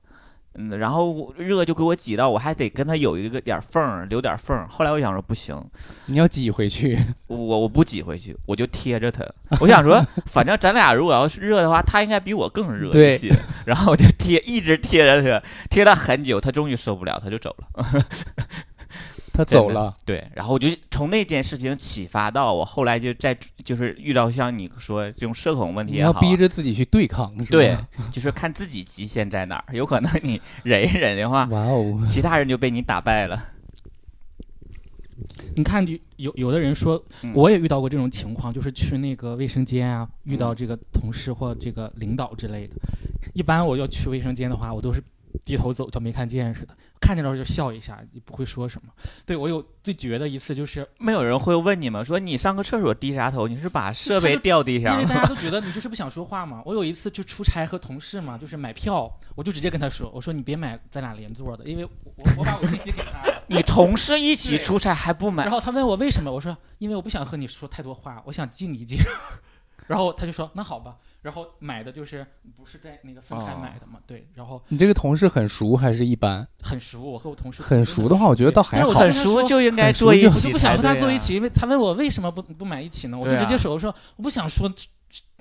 [0.58, 4.66] 嗯，然后热就给我挤到，我还得跟他有一个点缝，留点缝。
[4.68, 5.62] 后来我想说不行，
[6.06, 9.24] 你要挤回去，我我不挤回去，我就贴着他。
[9.60, 13.30] 我想说， 反正咱俩如果要是热的话，他应该比我更热一些。
[13.64, 18.06] 然后我就贴，一直贴着他，贴了很久，他终于受不了，他就走了。
[19.36, 27.76] 他走了，对，然后我就从那件事情启发到我后来就在就是遇到像你说这种社恐问题，你要逼着自己去对抗，对，
[28.10, 33.44] 就是看自己极限在哪儿，有可能你 忍一忍的话，哇哦，其他人就被你打败了。
[35.54, 37.02] 你看，有有的人说，
[37.34, 42.74] 我也遇到过这种情况，就是去那个卫生间啊，遇到这个同事或这个领导之类的。
[43.34, 45.02] 一般我要去卫生间的话，我都是。
[45.44, 46.76] 低头走，叫没看见似的。
[47.00, 48.92] 看见了就笑一下，也不会说什么。
[49.24, 52.02] 对我有最绝的一次，就是没有人会问你吗？
[52.02, 53.46] 说你上个厕所低啥头？
[53.46, 55.00] 你是把设备掉地上？
[55.00, 56.62] 因为大家都觉得你就是不想说话嘛。
[56.64, 65.44] 我有一次就出差和同事嘛，就是买票，我就直接跟他说：“我说你别买咱俩连座的，因为我我把我信息给他。”你同事一起出差还不买？
[65.44, 66.32] 然后他问我为什么？
[66.32, 68.98] 我说因为我不想和你说太多话，我想静一静。
[69.86, 72.24] 然后他就说：“那好吧。”然后买的就是
[72.56, 73.98] 不是在那个分开买的嘛？
[74.06, 74.24] 对。
[74.32, 76.46] 然后你这个同事很熟还是一般？
[76.62, 78.90] 很熟，我和我同事很熟的话，我觉得倒还好。
[78.90, 80.26] 很熟就应该坐一起。
[80.26, 83.18] 我就不想和他坐一起，因为他问我为什么不不买一起呢？
[83.18, 84.72] 我就直接说我说我不想说。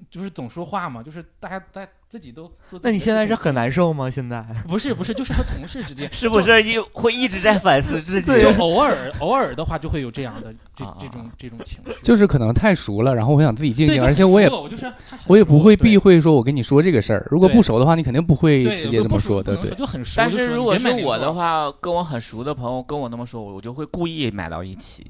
[0.10, 2.80] 就是总说话嘛，就是大家大家自己都做。
[2.84, 4.10] 那你现在是很难受吗？
[4.10, 8.40] 现在 不是不是，就是和同事之间， 是不是一会一直在反思自己？
[8.40, 11.94] 就偶尔偶尔的话，就会有这样的这这种这种情绪。
[12.02, 14.92] 就是可能太熟了，然后我想自己静静，而且我也我就是
[15.28, 17.28] 我也不会避讳说我跟你说这个事儿。
[17.32, 19.72] 如果不熟的话，你肯定不会直接这么说的，对。
[19.76, 20.16] 就很熟。
[20.18, 25.06] 但是如果是我的话，跟我很熟的朋友跟我那么说，我就会故意买到一起。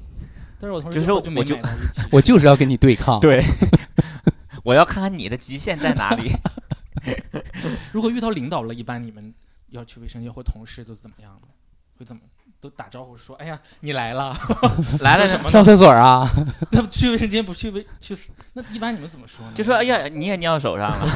[0.58, 1.56] 但是我同事我就
[2.10, 3.20] 我就是要跟你对抗。
[3.20, 3.42] 对。
[4.66, 6.32] 我要看看你的极限在哪里。
[7.92, 9.32] 如果遇到领导了，一般你们
[9.68, 11.46] 要去卫生间或同事都怎么样呢？
[11.96, 12.20] 会怎么
[12.60, 14.36] 都打招呼说：“哎呀，你来了，
[15.00, 15.48] 来了什么？
[15.48, 16.28] 上厕所啊？
[16.72, 18.16] 那去卫生间不去卫去？
[18.54, 19.52] 那一般你们怎么说呢？
[19.54, 21.06] 就说：哎呀，你也尿手上了，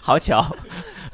[0.00, 0.42] 好巧。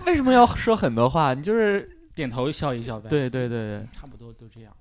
[0.06, 1.34] 为什么要说很多话？
[1.34, 3.10] 你就是点头笑一笑呗。
[3.10, 4.72] 对对对对，差不多都这样。”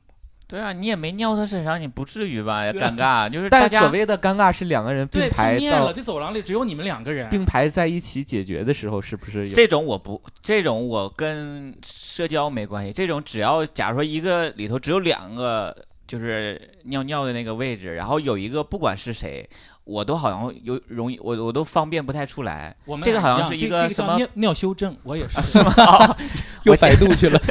[0.50, 2.64] 对啊，你也没尿他身上，你不至于吧？
[2.74, 9.48] 尴尬，就是大但所谓的尴尬是两个人并排到在走廊里，只有你们两个人并排在一起解决的时候，是不是？
[9.52, 12.92] 这种我不，这种我跟社交没关系。
[12.92, 15.76] 这种只要假如说一个里头只有两个，
[16.10, 19.48] 就是尿尿的那个位置，然后有一个不管是谁。
[19.86, 22.76] 我都好像有容易，我我都方便不太出来。
[22.86, 25.42] 我们这个好像是一个什么尿尿修正，我也 是。
[25.42, 25.74] 是吗？
[26.62, 27.42] 又百度去了。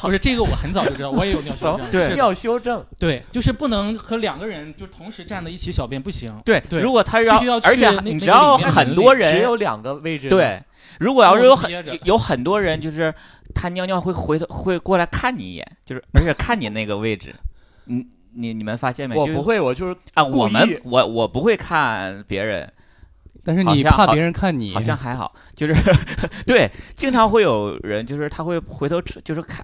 [0.00, 1.90] 不是这个，我很早就知道，我也有尿修症。
[1.90, 2.82] 对，尿修正。
[2.98, 6.34] 对，就是不能和两个人就同时站在一起小便，不行。
[6.46, 6.80] 对对。
[6.80, 10.30] 如果他要，而且你知道很多人只有两个位置。
[10.30, 10.62] 对，
[10.98, 11.70] 如果要是有很
[12.04, 13.12] 有很多人，就是
[13.54, 17.34] 他尿尿会回头会过来看你一眼，就是而且看你那个位置，
[17.86, 18.06] 嗯。
[18.34, 19.14] 你你们发现没？
[19.14, 22.72] 我不会，我就是啊，我们我我不会看别人，
[23.44, 25.74] 但是你怕别人看你，好像还好，就是
[26.46, 29.62] 对，经常会有人就是他会回头侧，就是看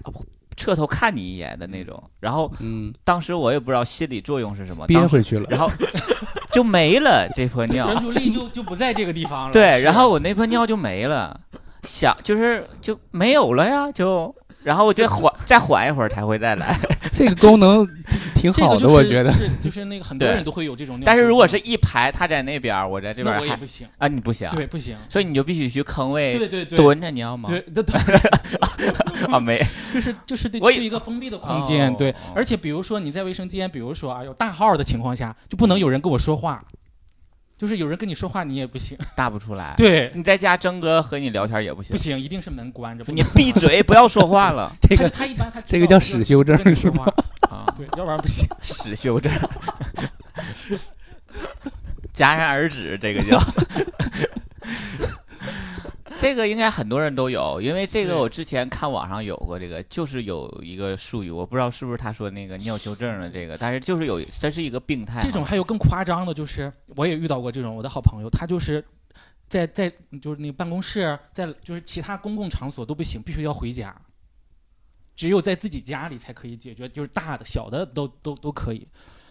[0.55, 1.99] 侧头看你一眼的那种。
[2.19, 5.71] 然后，嗯，当时我也不知道心理作用是什么，憋回去了，然后
[6.53, 9.51] 就没了这泼尿，专注 力就就不在这个地方了。
[9.51, 11.41] 对，然后我那泼尿就没了，
[11.81, 16.77] 想就是就没有了呀，就然后我就缓再缓一会儿才会再来。
[17.11, 17.87] 这个功能。
[18.39, 19.29] 挺好的，我觉得。
[19.33, 27.49] 是就是那个很多人都会有这种但是如果是一排，他在那边，我在这边还我也不行，啊，你不行，对，不行，所以你就必须去坑位对对对，蹲着你要吗？
[27.49, 27.93] 对，对对，
[29.29, 29.61] 啊，没，
[29.93, 36.63] 就是就是得去一个封闭的空间，对哦，而且比如说你在卫生间，比如说啊有大号的情况下，就不能有人跟我说话，
[37.59, 39.73] 就是有人跟你说话你也不行， 答不出来。
[39.75, 47.03] 对，你在家征哥和你聊天也不行不，行，一定是门关着，你闭嘴， 不要说话了这个他他一般他这个叫道就使修正是吗，
[47.51, 48.47] 啊， 对，要不然不行。
[48.61, 49.29] 使修正，
[52.13, 53.37] 戛然而止，这个叫。
[56.21, 65.21] 这个应该很多人都有，因为这个我之前看网上有过这个，就是有一个术语，我不知道是不是他说那个尿修正的这个，但是就是有这是一个病态。
[65.21, 68.83] 这种还有更夸张的，就是我也遇到过这种我的好朋友，他就是
[69.47, 69.89] 在在
[70.21, 73.95] 就是那个办公室，在就是其他公共场所都不行，必须要回家，
[75.15, 78.85] 只有在自己家里才可以解决，就是大的小的都都都可以。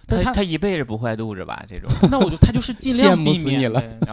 [0.08, 1.62] 但他他他一辈子不坏肚子吧？
[1.68, 3.60] 这种那我就他就是尽量避免，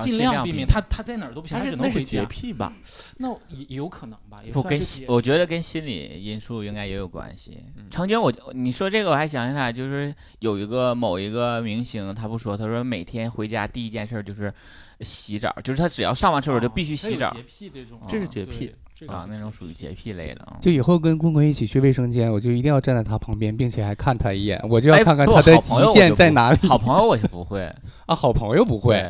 [0.01, 0.67] 尽量量避免。
[0.67, 2.25] 他他在哪儿都不行，他只能回家。
[2.25, 2.73] 癖吧？
[3.17, 7.63] 那也也有可能吧，不跟我觉得跟心理因素应该也有关系。
[7.77, 14.53] 嗯曾经我你说这个我还想起来，就是有一个某一个明星，他不说，他说每天回家第一件事就是
[14.99, 20.55] 洗澡，就是他只要上完厕所就必须洗澡洁癖这种，这是洁癖对，这个啊，那种属于洁癖类的啊。
[20.61, 26.67] 就以后跟棍棍一起去卫生间，我就一定要站在他旁边，并且还看他一眼，我就要看看他的极限在哪里。
[26.67, 27.61] 好朋友我就不会，
[28.05, 29.03] 啊，好朋友不会，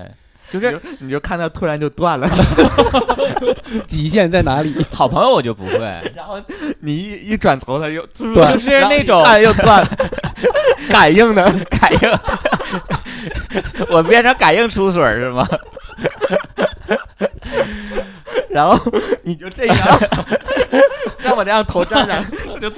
[0.50, 2.28] 就是你就看他突然就断了，
[3.86, 4.74] 极限在哪里？
[4.92, 5.80] 好朋友我就不会，
[6.16, 6.42] 然后
[6.80, 9.98] 你一一转头他又断就是那种看又断了，
[10.90, 11.44] 感应的。
[11.70, 12.00] 感应，
[13.92, 15.48] 我变成感应出水是吗？
[18.56, 18.80] 然后
[19.22, 19.78] 你就这样，
[21.20, 22.24] 像我这样头站着，
[22.58, 22.72] 就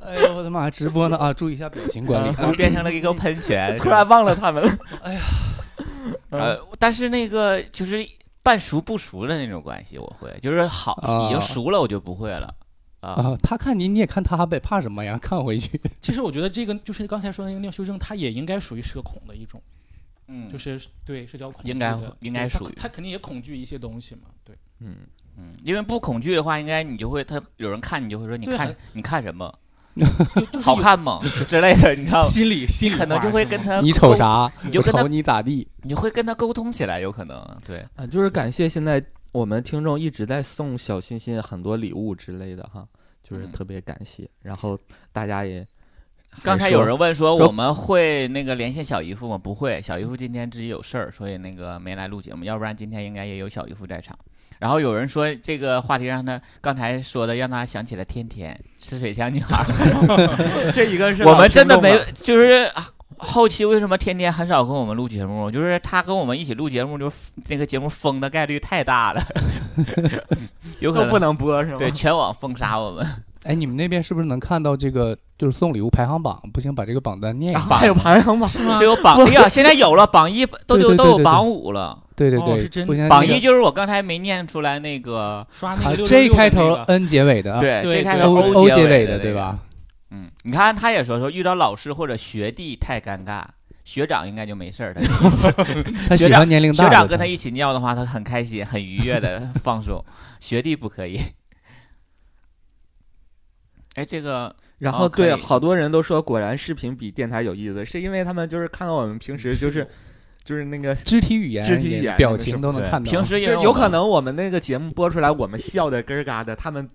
[0.00, 0.68] 哎呦我的妈！
[0.68, 2.34] 直播呢啊，注意一下表情管理。
[2.42, 4.78] 我变成了一个喷泉，突然忘了他们了。
[6.30, 8.04] 呃，但是那个就是
[8.42, 12.52] 半熟不熟的那种关系，我会，就是好已经啊熟了，我就不会了
[12.98, 13.10] 啊。
[13.10, 15.16] 啊，他看你，你也看他呗，怕什么呀？
[15.22, 15.80] 看回去。
[16.00, 19.62] 其实我觉得这个就是刚才说的那个尿羞症，它也应该属于社恐的一种，
[20.28, 24.98] 嗯，就是对社交恐惧，应该应该属于他肯定也恐惧一些东西嘛，对，嗯，
[25.36, 29.52] 嗯，因为不恐惧的话，应该你就会，他有人看你就会说，你看你看什么，
[29.96, 30.04] 就
[30.46, 31.18] 就是好看吗？
[31.48, 32.28] 之类的，你知道吗？
[32.28, 34.50] 心里心理可能就会跟他你瞅，啥？
[34.62, 35.66] 你就瞅你咋地？
[35.82, 37.84] 你会跟他沟通起来，有可能对。
[37.96, 39.02] 啊，就是感谢现在
[39.32, 42.86] 我们听众一直在送小心心很多礼物之类的哈，
[43.22, 44.28] 就是嗯特别感谢。
[44.42, 44.78] 然后
[45.12, 45.77] 大家也还
[46.42, 49.38] 刚才有人问说说我们会那个连线小姨夫吗？
[49.38, 54.16] 不会，小姨夫今天自己有事儿，所以那个没来录节目，要不然今天应该也有小姨夫在场。
[54.58, 62.84] 然后有人说这个话题让他刚才说的让他想起了天天吃水枪女孩儿， 这一个是我们真的没就是啊
[63.18, 65.48] 后期为什么天天很少跟我们录节目？
[65.50, 67.10] 就是他跟我们一起录节目，就
[67.46, 69.22] 那个节目封的概率太大了，
[70.80, 71.78] 有可能都不能播是吗？
[71.78, 73.06] 对全网封杀我们。
[73.44, 76.42] 哎，你们那边是不是能看到这个就是送礼物排行榜？
[76.52, 77.60] 不行，把这个榜单念一下。
[77.60, 81.92] 啊还有排行榜，是有榜，哎呀，现在有了榜一，都有都有榜五了。
[81.92, 89.32] 哦对对对，是真不行，榜一就是我刚才没念出来那个，啊刷那个 J 开头 N 结尾的啊，对，J 开对头 O O 结尾的，对？
[89.32, 89.56] 吧？
[90.10, 93.44] 嗯，你看他也说说遇到老师或者学弟太尴尬，
[93.84, 95.48] 学长应该就没事儿，他的意思
[96.18, 96.86] 学长年龄大。
[96.86, 100.04] 学长跟他一起尿的话，他很开心、很愉悦的放松，
[100.40, 101.22] 学弟不可以。
[103.94, 109.86] 哎，这个然后对哦好多人都说，果然视频比电台有意思，是因为他们就是看到我们平时就是
[110.44, 110.94] 就是那个。
[110.94, 113.10] 肢体语言、肢体语言表情都能看到。
[113.10, 116.88] 平时因就有可能我们那个节目播出来，我们笑的咯儿嘎的，他们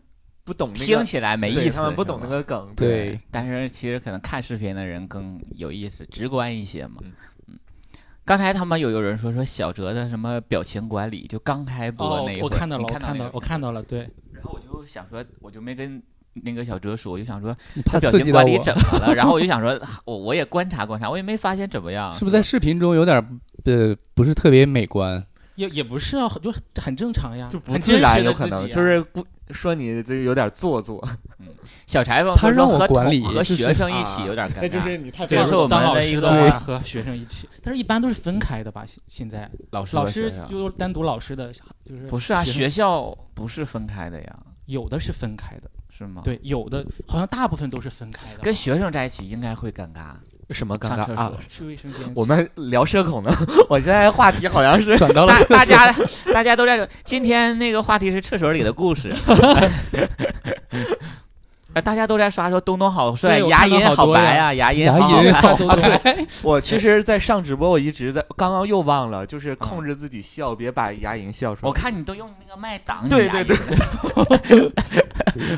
[0.44, 2.74] 不懂那个，听起来没意思，他们不懂那个梗。
[2.76, 6.96] 对，但是其实可能看视频的人更有意思、直观一些嘛。
[7.02, 7.12] 嗯
[7.48, 7.60] 嗯，
[8.26, 14.00] 刚才他们有有人说说小哲的什么表情管理，就刚开播哦那一，会儿，我看到了，我看到了，我看到了，对，
[14.32, 16.02] 然后我就想说，我就没跟
[16.34, 17.56] 那个小哲说，我就想说
[17.86, 19.14] 他表情管理怎么了？
[19.14, 22.14] 然后我就想说， 我我也观察观察，我也没发现怎么样。
[22.18, 23.18] 是不是在视频中有点
[23.66, 25.24] 呃不是特别美观？
[25.56, 31.08] 也也不是啊，就很正常呀，就不很自然，有可能啊就是故说你这有点做作，
[31.86, 34.62] 小裁缝他让我和管理同和学生一起啊有点尴尬。
[34.62, 38.84] 那就是你太这个是我们当老的一个师的话和学生一起，但是一般都是分开的吧？
[38.88, 41.54] 现现在老师老师就单独老师的，
[41.86, 48.40] 就是不是啊，学校不是分开的呀，有的是分开的，是吗？，对，有的好像大部分都是分开的。
[48.42, 50.14] 跟学生在一起应该会尴尬。
[50.50, 51.40] 什么尴尬啊所？
[51.48, 53.32] 去卫生间，我们聊社恐呢，
[53.70, 55.92] 我现在话题好像是转到了大大家
[56.34, 59.12] 大家都在说，今天那个话题是厕所里的故事。
[61.74, 71.68] 哎，大家都在刷说东东好帅，牙龈好白呀呀，牙龈牙好好龈看都对，我其实，在上直播，我一直在，刚刚又忘了，就是嗯控制自己笑，别把牙龈笑出来。
[71.68, 73.58] 我看你都用那个麦挡你对对对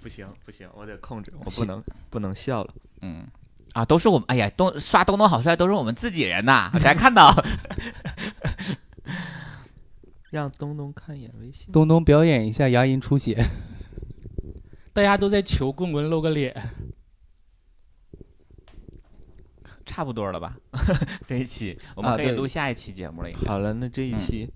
[0.00, 2.70] 不行不行，我得控制，我不能不能笑了。
[3.00, 3.26] 嗯
[3.72, 7.34] 啊，都是我们，哎呀，东刷东东好帅，都是我们自己人呐，才看到。
[10.34, 11.70] 让东东看一眼微信。
[11.70, 13.40] 东东表演一下牙龈出血，
[14.92, 16.52] 大家都在求棍棍露个脸。
[19.86, 20.54] 差不多了吧？
[21.26, 23.28] 这一期我们可以录下一期节目了。
[23.46, 24.48] 好了，那这一期、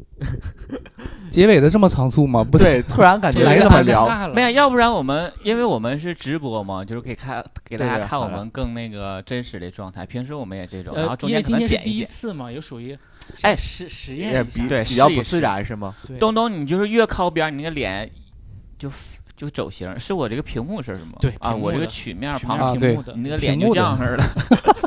[1.31, 2.43] 结尾的这么仓促吗？
[2.43, 4.07] 不对，突然感觉没怎么聊。
[4.09, 10.05] 了没有，要不然我们因为我们是直播嘛，就是可以看给大家看我们更那个真实的状态。
[10.07, 12.05] 平时我们也这种，然后中间可今天是第一能剪一。
[12.05, 12.99] 次嘛，有属于
[13.43, 14.43] 哎实实验一下。
[14.43, 15.95] 比对比较不自然是吗？
[16.19, 18.11] 东东，你就是越靠边，你那个脸
[18.79, 18.91] 就
[19.37, 19.99] 就走形。
[20.01, 21.17] 是我这个屏幕是什么？
[21.21, 24.25] 对啊，我这个曲面旁啊对面屏幕的你那个脸就这样式的。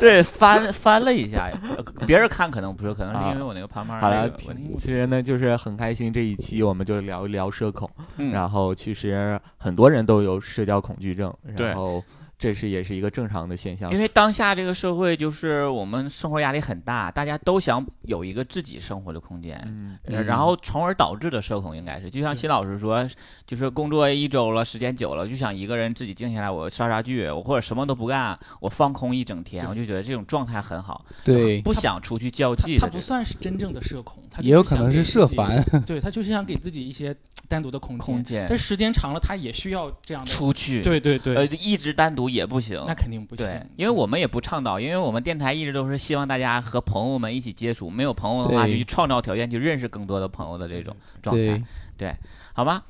[0.00, 4.74] 对，翻翻了一下，呃别人看可能不是，可能是因为我那个旁边好了那个问题。
[4.78, 7.90] 其实呢，就是很开心，这一期我们就聊一聊社恐。
[8.16, 12.02] 嗯，然后其实很多人都有社交恐惧症，然后
[12.42, 13.88] 这是也是一个正常的现象。
[13.92, 19.62] 因为当下这个社会就是我们生活压力很大，大家都想有一个自己生活的空间。
[19.66, 23.08] 嗯，呃然后从而导致的社恐应该是，就像新老师说，
[23.46, 35.62] 就是工作一周了，时间久了，就想一个人自己静下来，我刷刷剧，我或者什么都不干，我放空一整天，我就觉得这种状态很好，对，不想出去交他他不际这种算是真正的社恐，他也有可能是社烦。
[35.86, 37.14] 对他就是想给自己一些
[37.48, 40.30] 单独的空间，空间但时间长了，他也需要这样的。
[40.30, 42.82] 出去，对对对，呃，一直单独也不行。
[42.86, 51.62] 那肯定不行对，，因为我们也不倡导，因为我们电台一直都是希望大家和朋友们一起接触，没有朋友的话就去创造条件去认识更多的朋友的这种状态
[51.98, 52.14] 对，，
[52.54, 52.82] 好吗？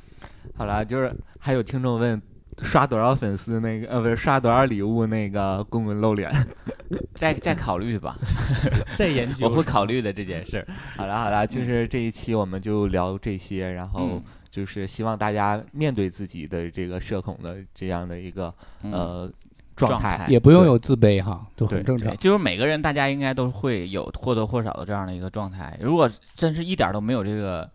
[0.55, 2.21] 好了，就是还有听众问。
[2.63, 6.31] 刷多少粉丝那个呃不是刷多少礼物那个公公露脸，
[7.15, 8.17] 再再考虑吧，
[8.99, 9.49] 再研究。
[9.49, 10.67] 我会考虑的这件事儿。
[10.97, 19.33] 好了好了，就是这一期我们就聊这些，然后嗯就是希望大家面对自己的这个社恐的这样的一个嗯呃
[19.75, 22.15] 状状态态，也不用有自卑哈，都很正常，。
[22.19, 25.75] 就是每个人，大家应该都会有或多或少的这样的一个状态。
[25.81, 27.69] 如果真是一点儿都没有这个，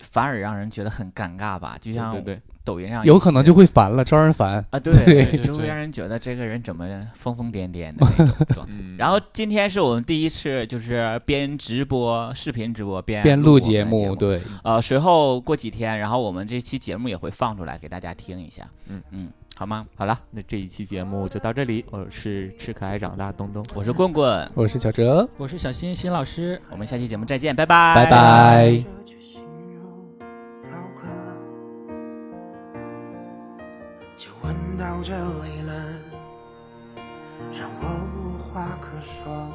[0.00, 1.76] 反而让人觉得很尴尬吧？
[1.78, 4.64] 就像对对抖音上有可能就会烦了，招人烦。
[4.70, 8.72] 啊，对对对 对就会让人觉得这个人怎么疯疯癫癫的那种状态。
[8.78, 18.68] 嗯，然后今天是我们第一次，就是边直播视频直播边边录节目，目，对，呃，随后过几天，然后我们这期节目也会放出来给大家听一下。
[18.88, 19.86] 嗯嗯，好吗？
[19.94, 29.01] 好了，那这一期节目就到这里，我是吃可爱长大东东，我是棍棍，我是小哲，我是小新新老师，我们下期节目再见，拜拜，拜拜。
[34.42, 35.72] 问到这里了，
[37.52, 37.84] 让我
[38.14, 39.48] 无话可说。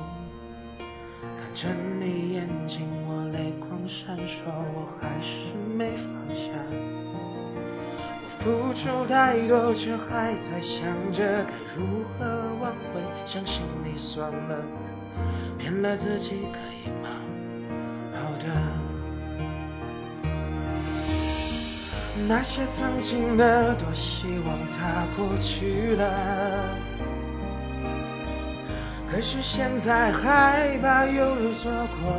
[1.37, 1.67] 看着
[1.99, 6.51] 你眼睛，我泪光闪烁，我还是没放下。
[8.23, 12.25] 我付出太多，却还在想着该如何
[12.61, 13.01] 挽回。
[13.25, 14.61] 相信你算了，
[15.57, 17.09] 骗了自己可以吗？
[18.13, 18.76] 好的。
[22.25, 26.09] 那些曾经的，多希望它过去了。
[29.11, 32.11] 可是现在害怕又有所过。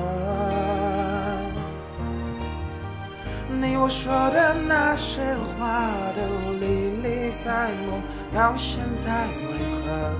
[3.60, 8.00] 你我说的那些话都历历在目，
[8.32, 10.14] 到现在为何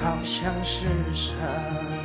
[0.00, 2.03] 好像是真？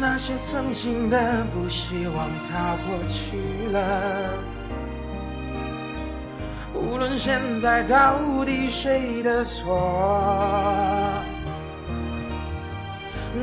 [0.00, 3.38] 那些曾经的，不希望它过去
[3.70, 4.30] 了。
[6.74, 11.12] 无论现在到底谁的错，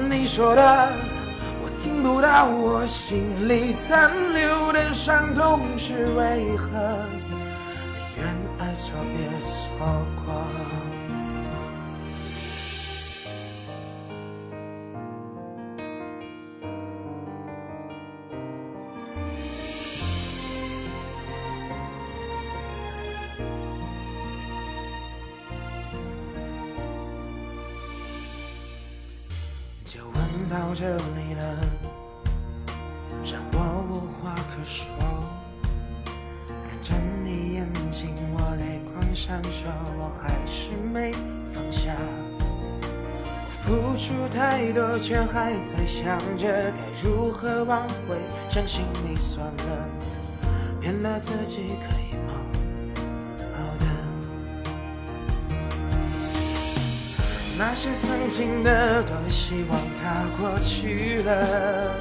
[0.09, 0.91] 你说的
[1.63, 6.69] 我听不到，我心里残留的伤痛是为何？
[8.17, 8.27] 愿
[8.59, 10.70] 爱错别错过。
[30.81, 31.43] 这里了，
[33.23, 34.83] 让我无话可说。
[36.67, 39.69] 看着你眼睛，我泪光闪烁，
[39.99, 41.11] 我还是没
[41.53, 41.93] 放下。
[43.67, 48.17] 我付出太多，却还在想着该如何挽回。
[48.47, 49.87] 相信你算了，
[50.81, 52.00] 骗了自己可
[57.63, 61.93] 那些曾经的，多希望它过去了。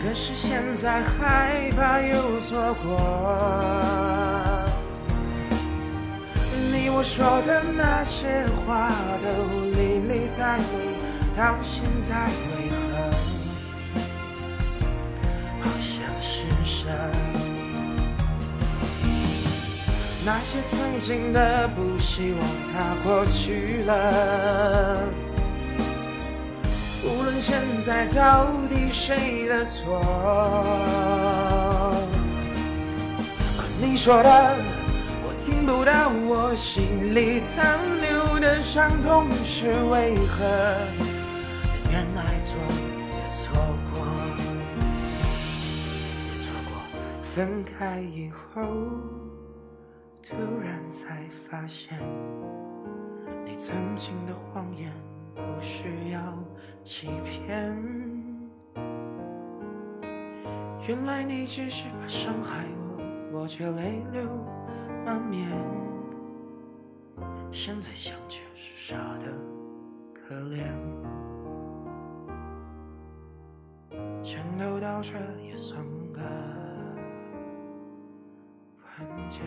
[0.00, 2.96] 可是现在害怕又错过。
[6.70, 9.26] 你我说的那些话都
[9.72, 10.62] 历历在目，
[11.36, 13.10] 到现在为何
[15.62, 17.35] 好像是神？
[20.26, 22.40] 那些曾经的不希望
[22.72, 25.08] 它过去了，
[27.04, 30.02] 无论现在到底谁的错，
[33.80, 34.56] 你说的。
[35.22, 40.44] 我听不到我心里残留的伤痛是为何？
[41.92, 42.56] 原来做
[43.12, 43.54] 也错
[43.92, 44.04] 过，
[46.26, 46.82] 也错过。
[47.22, 48.60] 分开以后，
[50.28, 51.96] 突然才发现，
[53.44, 54.92] 你曾经的谎言
[55.36, 56.20] 不需要
[56.82, 57.80] 欺骗。
[60.88, 62.64] 原来你只是怕伤害
[63.30, 64.22] 我，我却泪流。
[65.04, 65.48] 满面，
[67.52, 69.32] 现在想却是傻的
[70.12, 70.64] 可怜。
[74.20, 75.12] 全都到这
[75.48, 75.80] 也算
[76.12, 76.20] 个
[78.82, 79.40] 完结。